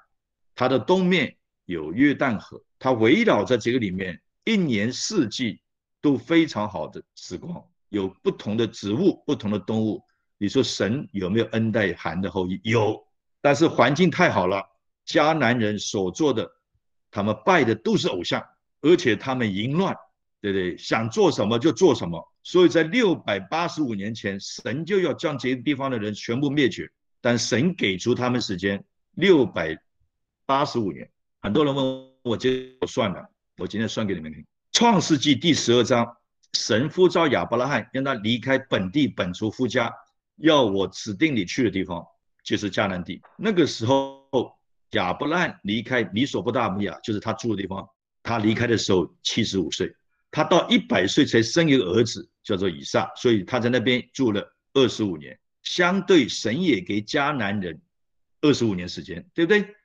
[0.56, 5.62] 它的东面有约旦河，它围绕在这个里面，一年四季
[6.00, 10.02] 都非常好的时光，有不同的植物、不同的动物。
[10.38, 12.60] 你说神有没有恩待韩的后裔？
[12.64, 13.00] 有，
[13.42, 14.64] 但是环境太好了，
[15.06, 16.50] 迦南人所做的，
[17.12, 18.44] 他们拜的都是偶像，
[18.82, 19.96] 而且他们淫乱，
[20.42, 20.78] 对不对？
[20.78, 22.28] 想做什么就做什么。
[22.44, 26.90] 所以在六百八十五年前，神就要将这些地方的人全部灭绝，
[27.22, 28.84] 但神给出他们时间。
[29.16, 29.78] 六百
[30.46, 31.08] 八十五年，
[31.42, 31.86] 很多人问
[32.24, 34.44] 我，这我算了，我今天算给你们听。
[34.72, 36.18] 创世纪第十二章，
[36.54, 39.94] 神呼召亚伯拉罕，让他离开本地本族夫家，
[40.38, 42.06] 要我指定你去的地方，
[42.44, 43.22] 就是迦南地。
[43.38, 44.22] 那个时候，
[44.92, 47.88] 亚伯拉罕离开米索不达米亚，就是他住的地方。
[48.24, 49.96] 他离开的时候七十五岁，
[50.30, 53.12] 他到一百岁才生一个儿子，叫做以撒。
[53.16, 55.38] 所以他在那边住了二十五年。
[55.64, 57.80] 相对神也给迦南人。
[58.42, 59.76] 二十五年时间，对不对？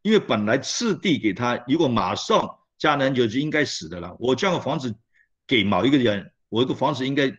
[0.00, 2.48] 因为本来次地给他，如果马上
[2.80, 4.16] 迦南就就应该死的了。
[4.18, 4.94] 我将个房子
[5.46, 7.30] 给某一个人，我这个房子应该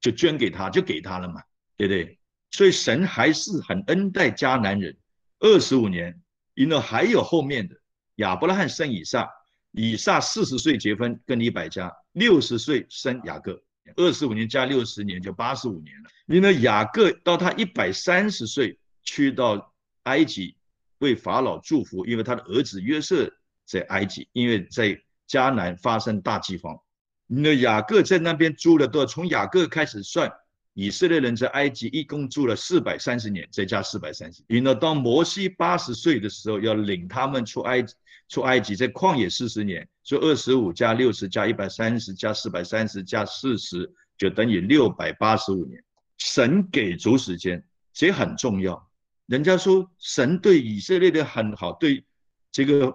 [0.00, 1.42] 就捐给他，就给他了嘛，
[1.76, 2.18] 对不对？
[2.50, 4.96] 所以神还是很恩待迦南人。
[5.40, 6.20] 二十五年，
[6.54, 7.74] 因为还有后面的
[8.16, 9.28] 亚伯拉罕生以撒，
[9.72, 13.62] 以撒四十岁结婚跟李百家，六十岁生雅各，
[13.96, 16.10] 二十五年加六十年就八十五年了。
[16.26, 19.70] 因为雅各到他一百三十岁去到。
[20.04, 20.54] 埃及
[20.98, 23.26] 为法老祝福，因为他的儿子约瑟
[23.64, 26.78] 在埃及，因为在迦南发生大饥荒。
[27.26, 29.06] 那雅各在那边住了多少？
[29.06, 30.30] 从雅各开始算，
[30.74, 34.42] 以色列人在埃及一共住了四百三十年，再加四百三十。
[34.46, 37.94] 因为当摩西八十岁的时候，要领他们出埃及
[38.28, 45.82] 出埃及，在旷野四十年，所以二十五加六十加一百三十加四百三十加四十，就等于六百八十五年。
[46.18, 48.90] 神给足时间，这很重要。
[49.26, 52.04] 人家说神对以色列的很好，对
[52.52, 52.94] 这个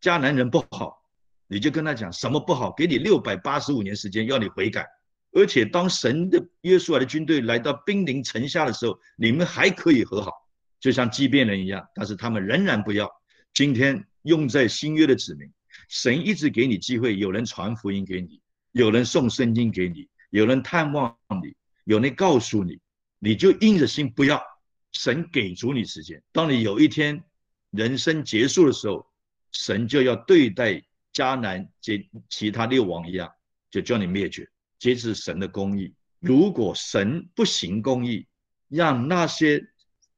[0.00, 0.97] 迦南人不好，
[1.48, 2.72] 你就跟他讲什么不好？
[2.76, 4.86] 给你六百八十五年时间，要你悔改。
[5.32, 10.32] 而且当神的约书亚的军队来到兵临城下的时候，你们还可以和好，
[10.78, 11.86] 就像畸变人一样。
[11.94, 13.10] 但是他们仍然不要。
[13.52, 15.50] 今天用在新约的子民，
[15.88, 18.40] 神一直给你机会，有人传福音给你，
[18.72, 22.78] 有人送圣经给你，有人探望你，有人告诉你，
[23.18, 24.42] 你就硬着心不要。
[24.92, 27.22] 神给足你时间，当你有一天
[27.70, 29.06] 人生结束的时候，
[29.52, 30.82] 神就要对待
[31.12, 33.30] 迦南及其他六王一样，
[33.70, 34.48] 就叫你灭绝。
[34.78, 35.94] 这是神的公义。
[36.20, 38.26] 如果神不行公义，
[38.68, 39.64] 让那些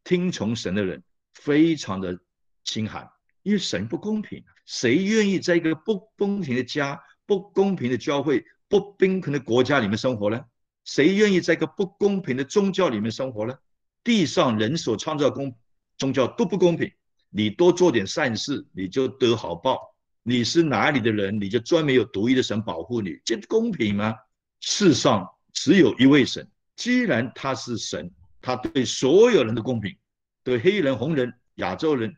[0.04, 1.02] 听从神的人
[1.34, 2.18] 非常的
[2.64, 3.08] 心寒，
[3.42, 4.42] 因为神不公平。
[4.66, 10.40] 谁愿意在一个不公平的家、不公平的教会、不公平的国家里面生活呢？
[10.84, 13.54] 谁愿意在一个不公平的宗教里面生活呢？
[14.02, 15.54] 地上人所创造公
[15.98, 16.90] 宗教都不公平。
[17.28, 19.89] 你多做点善事，你就得好报。
[20.22, 24.14] 你是哪里的人，你就专门有独一的神保护你，这公平吗？
[24.60, 29.96] 世上只有一位神，既然他是神，他对所有人的公平，
[30.44, 32.14] 对黑人、红人、亚洲人、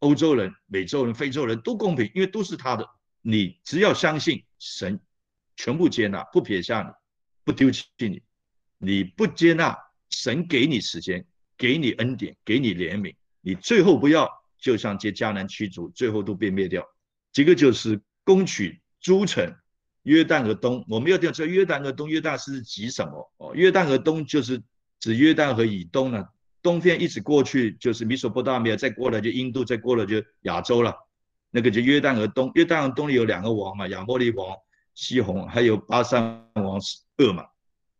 [0.00, 2.88] 欧洲人、美洲人、非洲人都公平，因为都是他的。
[3.22, 5.00] 你只要相信神，
[5.56, 6.88] 全部接纳，不撇下你，
[7.44, 8.22] 不丢弃你。
[8.78, 9.76] 你不接纳
[10.08, 11.26] 神，给你时间，
[11.56, 14.28] 给你恩典，给你怜悯，你最后不要。
[14.58, 16.86] 就像这迦南驱逐，最后都被灭掉。
[17.32, 19.54] 这个就是攻取诸城，
[20.02, 20.84] 约旦河东。
[20.88, 23.32] 我们要知道，约旦河东，约旦是指什么？
[23.38, 24.62] 哦，约旦河东就是
[24.98, 26.26] 指约旦河以东呢，
[26.62, 30.94] 东边一直过去就是米索不达米亚，再过来就印度，再过来就亚洲了。
[31.50, 34.56] 那个就约旦河东，约旦河东里有两个王嘛，亚摩利王
[34.94, 36.22] 西宏，还有巴山
[36.54, 36.80] 王
[37.18, 37.44] 恶嘛。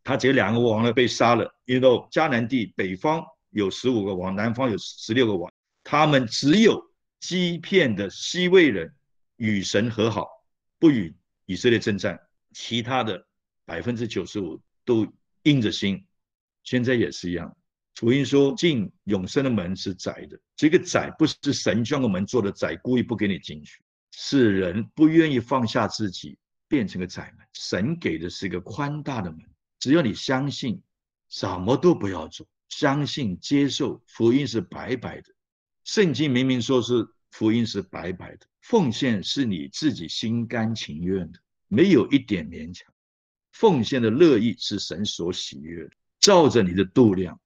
[0.02, 1.52] 他这两个王呢被杀了。
[1.66, 5.50] 因为迦南地北方有十五个王，南方有十六个王。
[5.82, 6.80] 他们只有
[7.20, 8.92] 欺骗的西魏人
[9.40, 10.28] 与神和好，
[10.78, 12.20] 不与以色列征战，
[12.52, 13.26] 其他的
[13.64, 15.10] 百分之九十五都
[15.44, 16.06] 硬着心。
[16.62, 17.56] 现在也是一样。
[17.94, 26.36] 福音说进永生的门是窄的，这个窄不是神将个门做的窄，故意不给你进去，是人不愿意放下自己，
[26.68, 27.46] 变成个窄门。
[27.54, 29.40] 神给的是一个宽大的门，
[29.78, 30.82] 只要你相信，
[31.30, 35.32] 什么都不要做，相信接受福音是白白的。
[35.84, 42.92] 圣经明明说是福音是白白的，奉献是你自己心甘情愿的，没有一点勉强。
[43.52, 47.38] 奉献的乐意是神所喜悦的，照着你的度量。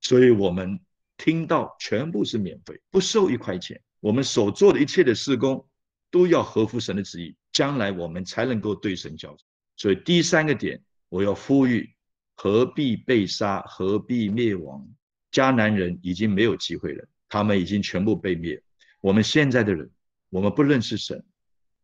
[0.00, 0.80] 所以我们
[1.16, 3.80] 听到全部是免费，不收一块钱。
[4.00, 5.64] 我们所做的一切的事工
[6.10, 9.36] 都要合乎神的旨意，将来我们才能够对神交。
[9.76, 11.88] 所以第三个点，我要呼吁：
[12.34, 13.60] 何必被杀？
[13.62, 14.84] 何必灭亡？
[15.30, 17.08] 迦南人已经没有机会了。
[17.28, 18.60] 他们已经全部被灭。
[19.00, 19.88] 我们现在的人，
[20.32, 21.22] 我们不认识神，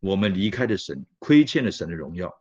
[0.01, 2.35] 我们离开了神，亏欠了神的荣耀，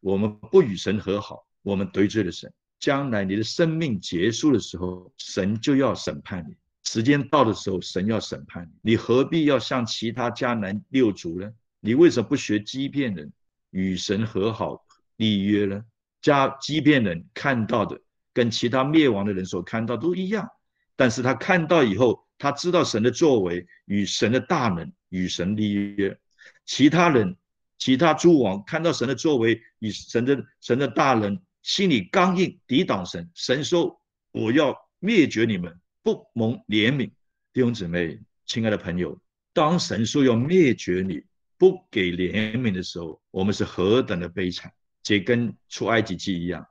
[0.00, 2.52] 我们不与神和好，我们得罪了神。
[2.80, 6.56] 将来你的生命结束的时候，神就要审判你。
[6.82, 8.90] 时间到的时候，神要审判你。
[8.90, 11.48] 你何必要像其他迦南六族呢？
[11.78, 13.32] 你为什么不学欺骗人，
[13.70, 14.84] 与神和好
[15.18, 15.84] 立约呢？
[16.20, 18.00] 加欺骗人看到的，
[18.32, 20.48] 跟其他灭亡的人所看到都一样，
[20.96, 22.24] 但是他看到以后。
[22.36, 26.18] 他知道神的作为与神的大能与神立约，
[26.66, 27.36] 其他人、
[27.78, 33.30] 其他诸王看到神的作为与神的神的大人，心里刚硬，抵挡神。
[33.32, 34.00] 神说
[34.32, 37.12] ：“我要灭绝你们，不蒙怜悯。”
[37.54, 39.16] 弟兄姊妹，亲爱的朋友，
[39.52, 41.22] 当神说要灭绝你，
[41.56, 44.72] 不给怜悯的时候，我们是何等的悲惨！
[45.04, 46.66] 这跟出埃及记一样，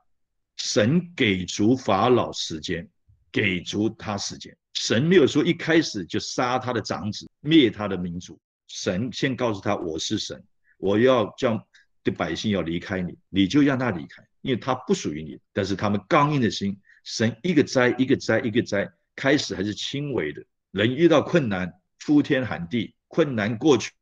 [0.58, 2.86] 神给足法老时间，
[3.32, 4.54] 给足他时间。
[4.74, 8.40] 神没有说一开始就杀他的长子，灭他的民族。
[8.66, 10.42] 神先告诉他：“我是神，
[10.78, 11.64] 我要叫
[12.02, 20.42] 的百姓要离开你，你就让他离开，因为他不属于你。”但是他们刚硬的心，神一个灾一个灾一个灾，开始还是轻微的。
[20.70, 21.72] 人遇到困难，
[22.04, 23.92] 呼天喊地，困难过去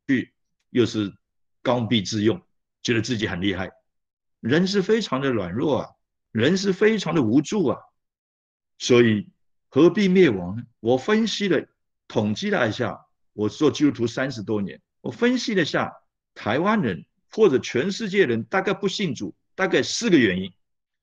[0.69, 1.13] 又是
[1.61, 2.41] 刚愎自用，
[2.81, 3.69] 觉得自己很厉害。
[4.39, 5.89] 人是非常的软弱啊，
[6.31, 7.77] 人是非常的无助啊，
[8.79, 9.29] 所以。
[9.75, 10.61] 何必灭亡呢？
[10.81, 11.65] 我分析了、
[12.07, 15.91] 统计了一下，我做基督徒三十多年，我分析了下，
[16.33, 20.51] 台湾人或者全世界人大概不信主，大概四个原因。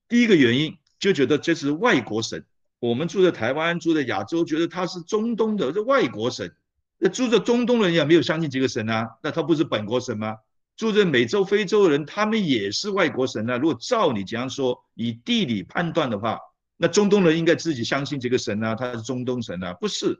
[0.08, 2.44] 第一个原因就觉得这是外国神，
[2.78, 6.52] 我们住在台湾、住在亚洲，觉得他是中东的是外国神。
[6.98, 10.36] 那住在中东人也没有相信这个神啊，那他不是本国神吗？
[10.76, 13.56] 住在美洲、非洲的人，他们也是外国神啊。
[13.58, 16.38] 如果照你这样说，以地理判断的话。
[16.82, 20.18] 那中东人应该自己相信这个神啊，他是中东神啊，不是？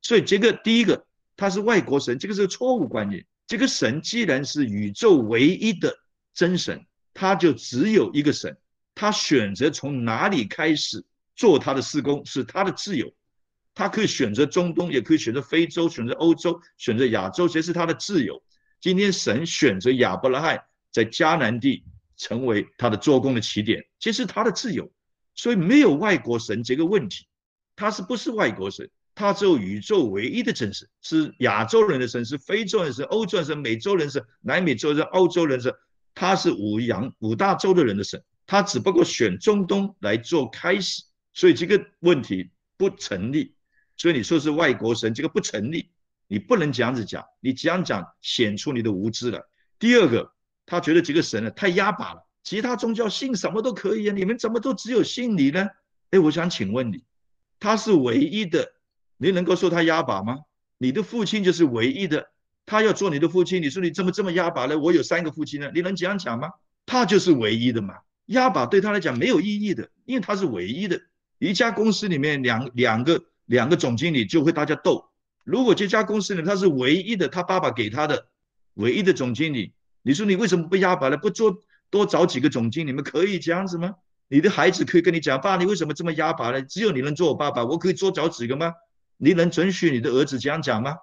[0.00, 1.04] 所以这个第一个，
[1.40, 3.24] 他是外国神，这个是错误观念。
[3.46, 5.96] 这个神既然是宇宙唯一的
[6.34, 6.84] 真神，
[7.14, 8.58] 他就只有一个神，
[8.94, 11.02] 他选择从哪里开始
[11.34, 13.10] 做他的事工是他的自由，
[13.74, 18.42] 他可以选择中东，也可以选择非洲，选择欧洲，选择亚洲，这是他的自由。
[18.78, 20.62] 今天神选择亚伯拉罕
[20.92, 21.82] 在迦南地
[22.18, 24.92] 成为他的做工的起点，这是他的自由。
[25.34, 27.26] 所以没有外国神这个问题，
[27.76, 28.90] 他是不是外国神？
[29.14, 35.74] 他只有宇宙唯一的真神，是亚洲人的神，是非洲人的神，欧洲人神，美洲人神，南美洲人，澳洲人神，
[36.14, 41.02] 他是五洋五大洲的人的神，他只不过选中东来做开始，
[41.34, 43.54] 所以这个问题不成立。
[43.96, 45.90] 所以你说是外国神，这个不成立，
[46.26, 49.50] 你不能这样子讲，你这样讲显出你的无知了。
[49.78, 50.32] 第二个，
[50.64, 55.68] 他觉得这个神呢太压把了，其他宗教信什么都可以啊，你们怎么都只有信你呢？
[56.10, 57.04] 哎，我想请问你，
[57.58, 58.72] 他是唯一的。
[59.22, 60.38] 你能够说他压把吗？
[60.78, 62.30] 你的父亲就是唯一的，
[62.64, 64.78] 他要做你的父亲，你说你怎么这么压把呢？
[64.78, 66.48] 我有三个父亲呢，你能这样讲吗？
[66.86, 67.96] 他就是唯一的嘛，
[68.26, 70.98] 压把对他来讲没有意义的，因为他是唯一的。
[71.38, 75.10] 一家公司里面两两个两个总经理就会大家斗，
[75.44, 78.26] 如果这家公司呢他是唯一的，他爸爸给他的
[78.72, 81.18] 唯一的总经理，你说你为什么不压把呢？
[81.18, 81.58] 不做
[81.90, 83.96] 多找几个总经理们可以这样子吗？
[84.28, 86.62] 你的孩子可以跟你讲，爸，你为什么这么压把呢？
[86.62, 88.72] 只有你能做我爸爸，我可以多找几个吗？
[89.20, 90.96] 你能准许你的儿子这样讲吗？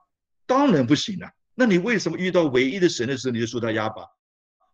[0.47, 1.29] 当然不行了。
[1.53, 4.01] 那你为什么遇到唯一的神的时候，你就说他哑巴？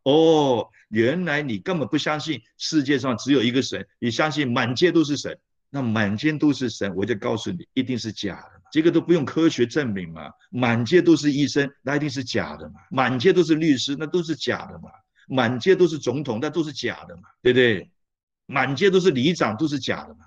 [0.04, 5.38] 哦，原来你根本不相信世界上只有一个神，你相信满街都是神。
[5.70, 8.62] 那满街都是神，我就告诉你，一定是假的。
[8.72, 10.30] 这个都不用科学证明嘛。
[10.52, 12.76] 满街都是医生，那一定是假的嘛。
[12.92, 14.90] 满街都是律师，那都是假的嘛。
[15.28, 17.90] 满街都是总统，那都是假的嘛，对不对？
[18.46, 20.26] 满街都是里长，都是假的嘛。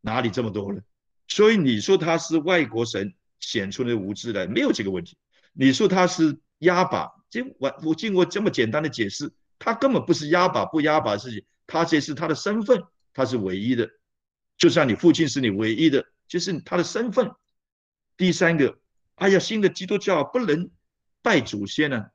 [0.00, 0.82] 哪里这么多人？
[1.28, 5.16] 所以你说他是外国神显出的无知来，没有这个问题。
[5.52, 13.88] 你说他是压把，这我我经过这么简单的解释，他根本不是压把不压把的事情，他这是他的身份，他是唯一的，
[14.56, 17.30] 就像你父亲是你唯一的，就是他的身份。
[18.16, 18.78] 第三个，
[19.16, 20.70] 哎呀，新的基督教不能
[21.22, 22.06] 拜祖先呢，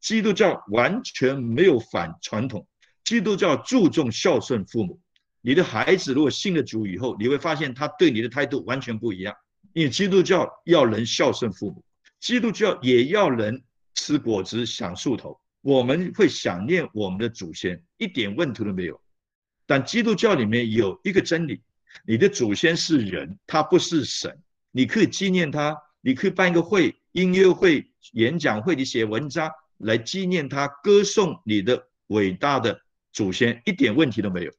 [0.00, 2.66] 基督教完全没有反传统，
[3.04, 5.00] 基督教注重孝顺父母。
[5.46, 9.36] 你的孩子如果信了主以后，你会发现他对你的态度完全不一样。
[9.74, 11.84] 因为基督教要人孝顺父母，
[12.18, 13.62] 基督教也要人
[13.94, 15.38] 吃果子享树头。
[15.60, 18.98] 我们会想念我们的祖先，一点问题都没有。
[19.66, 21.60] 但基督教里面有一个真理：
[22.06, 24.34] 你的祖先是人，他不是神。
[24.70, 32.80] 你可以纪念他，你可以办一个会、音乐会、演讲会，你写文章来纪念他，歌颂你的伟大的
[33.12, 34.52] 祖先，一点问题都没有。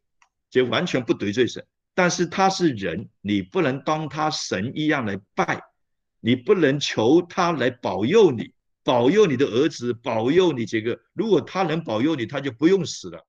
[0.56, 5.62] 就完全不得罪神，但是他是人，你不能当他神一样来拜，
[6.22, 10.97] 你不能求他来保佑你，保佑你的儿子，保佑你这个。
[11.12, 13.28] 如果他能保佑你，他就不用死了。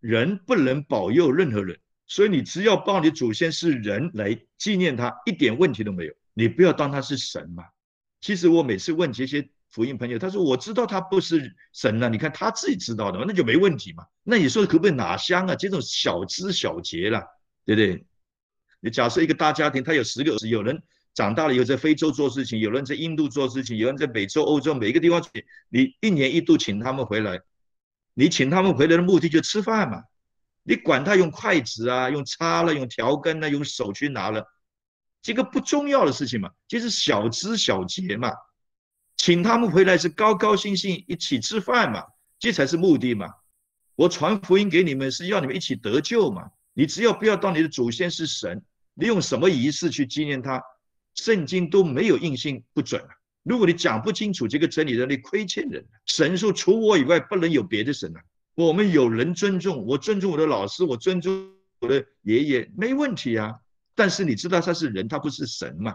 [0.00, 6.14] 人不能保佑任何人，所以你只要帮你祖先是人来纪念他，一点问题都没有。
[6.32, 7.64] 你不要当他是神嘛。
[8.22, 9.46] 其实我每次问这些。
[9.76, 14.06] 福音朋友，他说我知道他不是神了，你看他自己知道的，那就没问题嘛。
[14.22, 15.54] 那你说可不可以拿香啊？
[15.54, 17.22] 这种小枝小节了，
[17.66, 18.06] 对不对？
[18.80, 25.28] 你假设一个大家庭，他有十个儿子，有人长大了以后在非洲做事情，有人在印度做事情，有人在美洲、欧洲每一个地方去，
[25.68, 27.38] 你一年一度请他们回来，
[28.14, 30.04] 你请他们回来的目的就吃饭嘛。
[30.62, 34.42] 你管他用筷子啊，用叉了，用调羹呢，用手去拿了，
[35.20, 38.32] 这个不重要的事情嘛，就是小枝小节嘛。
[39.16, 42.04] 请他们回来是高高兴兴一起吃饭嘛，
[42.38, 43.26] 这才是目的嘛。
[43.94, 46.50] 我传福音给你们是要你们一起得救嘛。
[46.74, 48.62] 你只要不要当你的祖先是神，
[48.94, 50.62] 你用什么仪式去纪念他，
[51.14, 53.08] 圣经都没有硬性不准啊。
[53.42, 55.82] 如果你讲不清楚这个真理的，你亏欠人。
[56.04, 58.20] 神说除我以外不能有别的神啊。
[58.54, 61.50] 我们有人尊重，我尊重我的老师，我尊重
[61.80, 63.54] 我的爷爷，没问题啊。
[63.94, 65.94] 但是你知道他是人，他不是神嘛，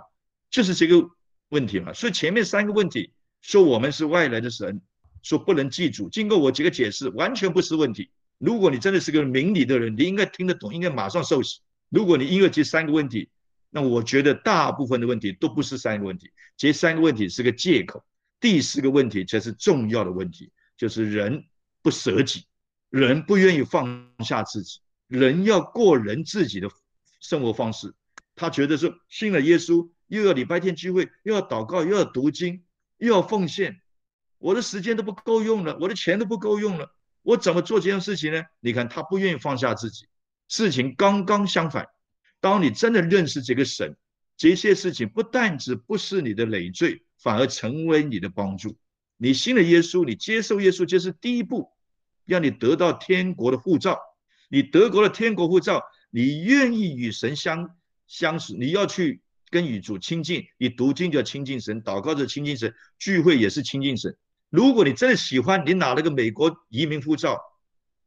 [0.50, 1.08] 就是这个。
[1.52, 4.82] 问题嘛，所以前面三个问题说我们是外来的神，
[5.22, 6.10] 说不能记住。
[6.10, 8.10] 经过我几个解释，完全不是问题。
[8.38, 11.60] 如果你真的是个明理的人，你应该听得懂，应该马上受洗。
[11.90, 13.30] 如果你因为这三个问题，
[13.70, 18.04] 那我觉得大部分的问题都不是三个问题，这三个问题是个借口。
[18.40, 21.44] 第四个问题才是重要的问题，就是人
[21.82, 22.46] 不舍己，
[22.90, 26.70] 人不愿意放下自己，人要过人自己的
[27.20, 27.94] 生活方式。
[28.36, 29.90] 他觉得说信了耶稣。
[30.12, 32.66] 又要礼拜天聚会，又要祷告，又要读经，
[32.98, 33.80] 又要奉献，
[34.40, 38.44] 我的时间都不够用了，我的钱都不够用了，我怎么做这件事情呢？
[38.60, 40.08] 你看他不愿意放下自己，
[40.50, 41.88] 事情刚刚相反。
[42.42, 43.96] 当你真的认识这个神，
[44.36, 48.78] 这些事情不但只不是你的累赘，反而成为你的帮助。
[49.16, 51.72] 你信了耶稣，你接受耶稣，这是第一步，
[52.26, 53.98] 让你得到天国的护照。
[54.50, 59.22] 你得国的天国护照，你愿意与神相相识，你要去。
[59.52, 64.16] 跟与主亲近，你读经就要亲近神，祷告就亲近神，聚会也是亲近神。
[64.50, 67.38] 如果你真的喜欢，你拿了个美国移民护照，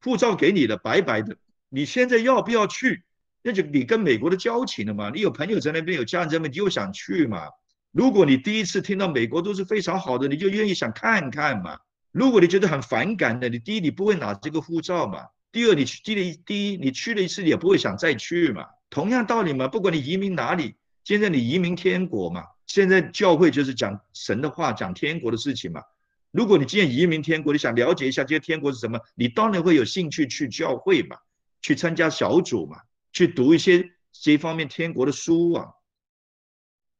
[0.00, 1.36] 护照给你的白白的，
[1.68, 3.04] 你现在要不要去？
[3.42, 5.10] 那就你跟美国的交情了嘛。
[5.10, 7.46] 你有朋友在那边，有家人在那边，你又想去嘛。
[7.92, 11.78] 如果你第一次听到美国都是非常好的，你就愿意想看看嘛。
[12.10, 15.26] 如果你觉得很反感的，你第一你不会拿这个护照嘛。
[15.52, 18.64] 第二你去第一第一你去了一次，你也不会想再去嘛。
[18.88, 20.74] 同样道理嘛，不管你移民哪里，
[21.04, 22.44] 现在你移民天国嘛。
[22.66, 25.82] 现在教会就是讲神的话，讲天国的事情嘛。
[26.30, 31.18] 如果你今天移民天国，你想了解一下这些天国是什么，你当然会有兴趣去教会嘛，
[31.60, 32.78] 去参加小组嘛，
[33.12, 35.68] 去读一些这方面天国的书啊。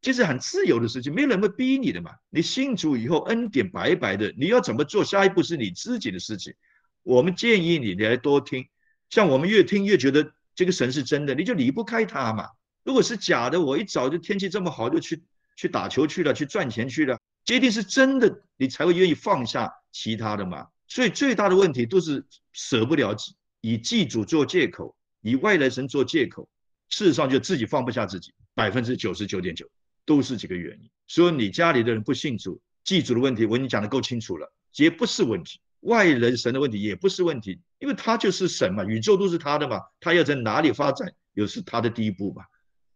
[0.02, 2.12] 这是很自由的事情，没有人会逼你的嘛。
[2.28, 6.54] 你信主以后，恩典白白的，你要怎么做，下一步是你自己的事情。
[7.02, 8.68] 我们建议你，你来多听，
[9.08, 12.50] 像我们越听越觉得这个神是真的，你就离不开他嘛。
[12.84, 15.22] 如果是假的，我一早就天气这么好就去
[15.56, 17.18] 去打球去了，去赚钱去了。
[17.44, 20.68] 这一定是真的，你才会愿意放下其他的嘛。
[20.86, 26.48] 所以最大的问题都是舍不了己以祭祖做借口，以外来神做借口。
[26.90, 29.66] 事实上就自己放不下自己，百分之九十九点九
[30.04, 30.88] 都是这个原因。
[31.06, 35.58] 所以你家里的人不信主，祭祖的问题我已经讲得够清楚了，也不是问题。
[35.80, 42.42] 外人神的问题也不是问题，因为他就是神嘛，宇宙都是他的嘛，他要在哪里发展，又是他的第一步嘛。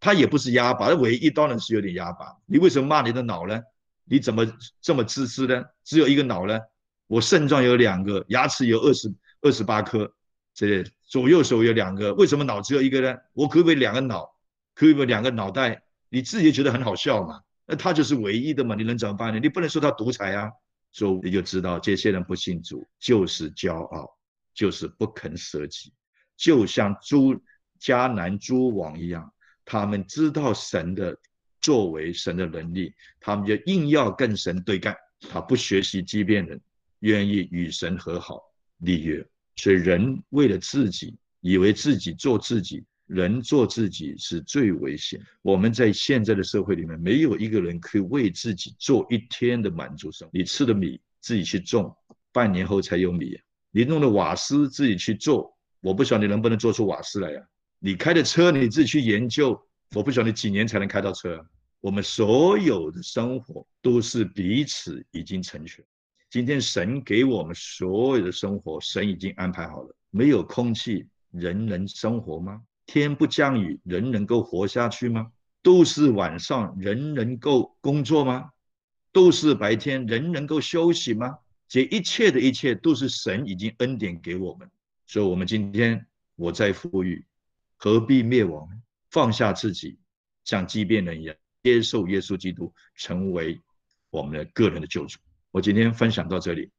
[0.00, 2.36] 他也不是哑巴，唯一当然是有点哑巴。
[2.46, 3.60] 你为什么骂你的脑呢？
[4.04, 4.46] 你怎么
[4.80, 5.64] 这么自私呢？
[5.84, 6.58] 只有一个脑呢？
[7.06, 10.12] 我肾脏有两个，牙齿有二十二十八颗，
[10.54, 13.16] 这左右手有两个，为什么脑只有一个呢？
[13.32, 14.30] 我可不可以两个脑？
[14.74, 15.82] 可不可以两个脑袋？
[16.08, 17.40] 你自己觉得很好笑嘛？
[17.66, 18.74] 那他就是唯一的嘛？
[18.74, 19.40] 你能怎么办呢？
[19.40, 20.50] 你不能说他独裁啊！
[20.90, 24.08] 所以你就知道，这些人不信主就是骄傲，
[24.54, 25.92] 就是不肯舍己，
[26.34, 27.34] 就像诸
[27.78, 29.30] 迦南诸王一样，
[29.68, 31.14] 他们知道神的。
[31.60, 34.96] 作为神的能力，他们就硬要跟神对干。
[35.28, 36.58] 他不学习畸变人，
[37.00, 38.40] 愿意与神和好
[38.78, 39.26] 立约。
[39.56, 45.20] 所以人为了自己，以为自己做自己，人做自己是最危险。
[45.42, 50.30] 我们在现在的社会里面，没有一个人可以为自己做一天的满足生。
[50.32, 51.92] 你吃的米自己去种，
[52.32, 53.36] 半年后才有米；
[53.72, 57.42] 你弄的瓦斯自己去做，我不晓得你能不能做出瓦斯来呀？
[57.78, 59.60] 你开的车你自己去研究。
[59.94, 61.44] 我不晓得你几年才能开到车。
[61.80, 65.84] 我们所有的生活都是彼此已经成全。
[66.28, 69.94] 今天神给我们所有的生活，神已经安排好了。
[70.10, 72.60] 没有空气，人能生活吗？
[72.84, 75.28] 天不降雨，人能够活下去吗？
[75.62, 78.50] 都是晚上，人能够工作吗？
[79.12, 81.38] 都是白天，人能够休息吗？
[81.68, 84.68] 这一切的一切都是神已经恩典给我们。
[85.06, 86.04] 所以，我们今天
[86.36, 87.24] 我在呼吁：
[87.78, 88.68] 何必灭亡？
[89.10, 89.98] 放下自己，
[90.44, 93.58] 像畸变人一样接受耶稣基督，成为
[94.10, 95.18] 我们的个人的救主。
[95.50, 96.70] 我今天分享到这里。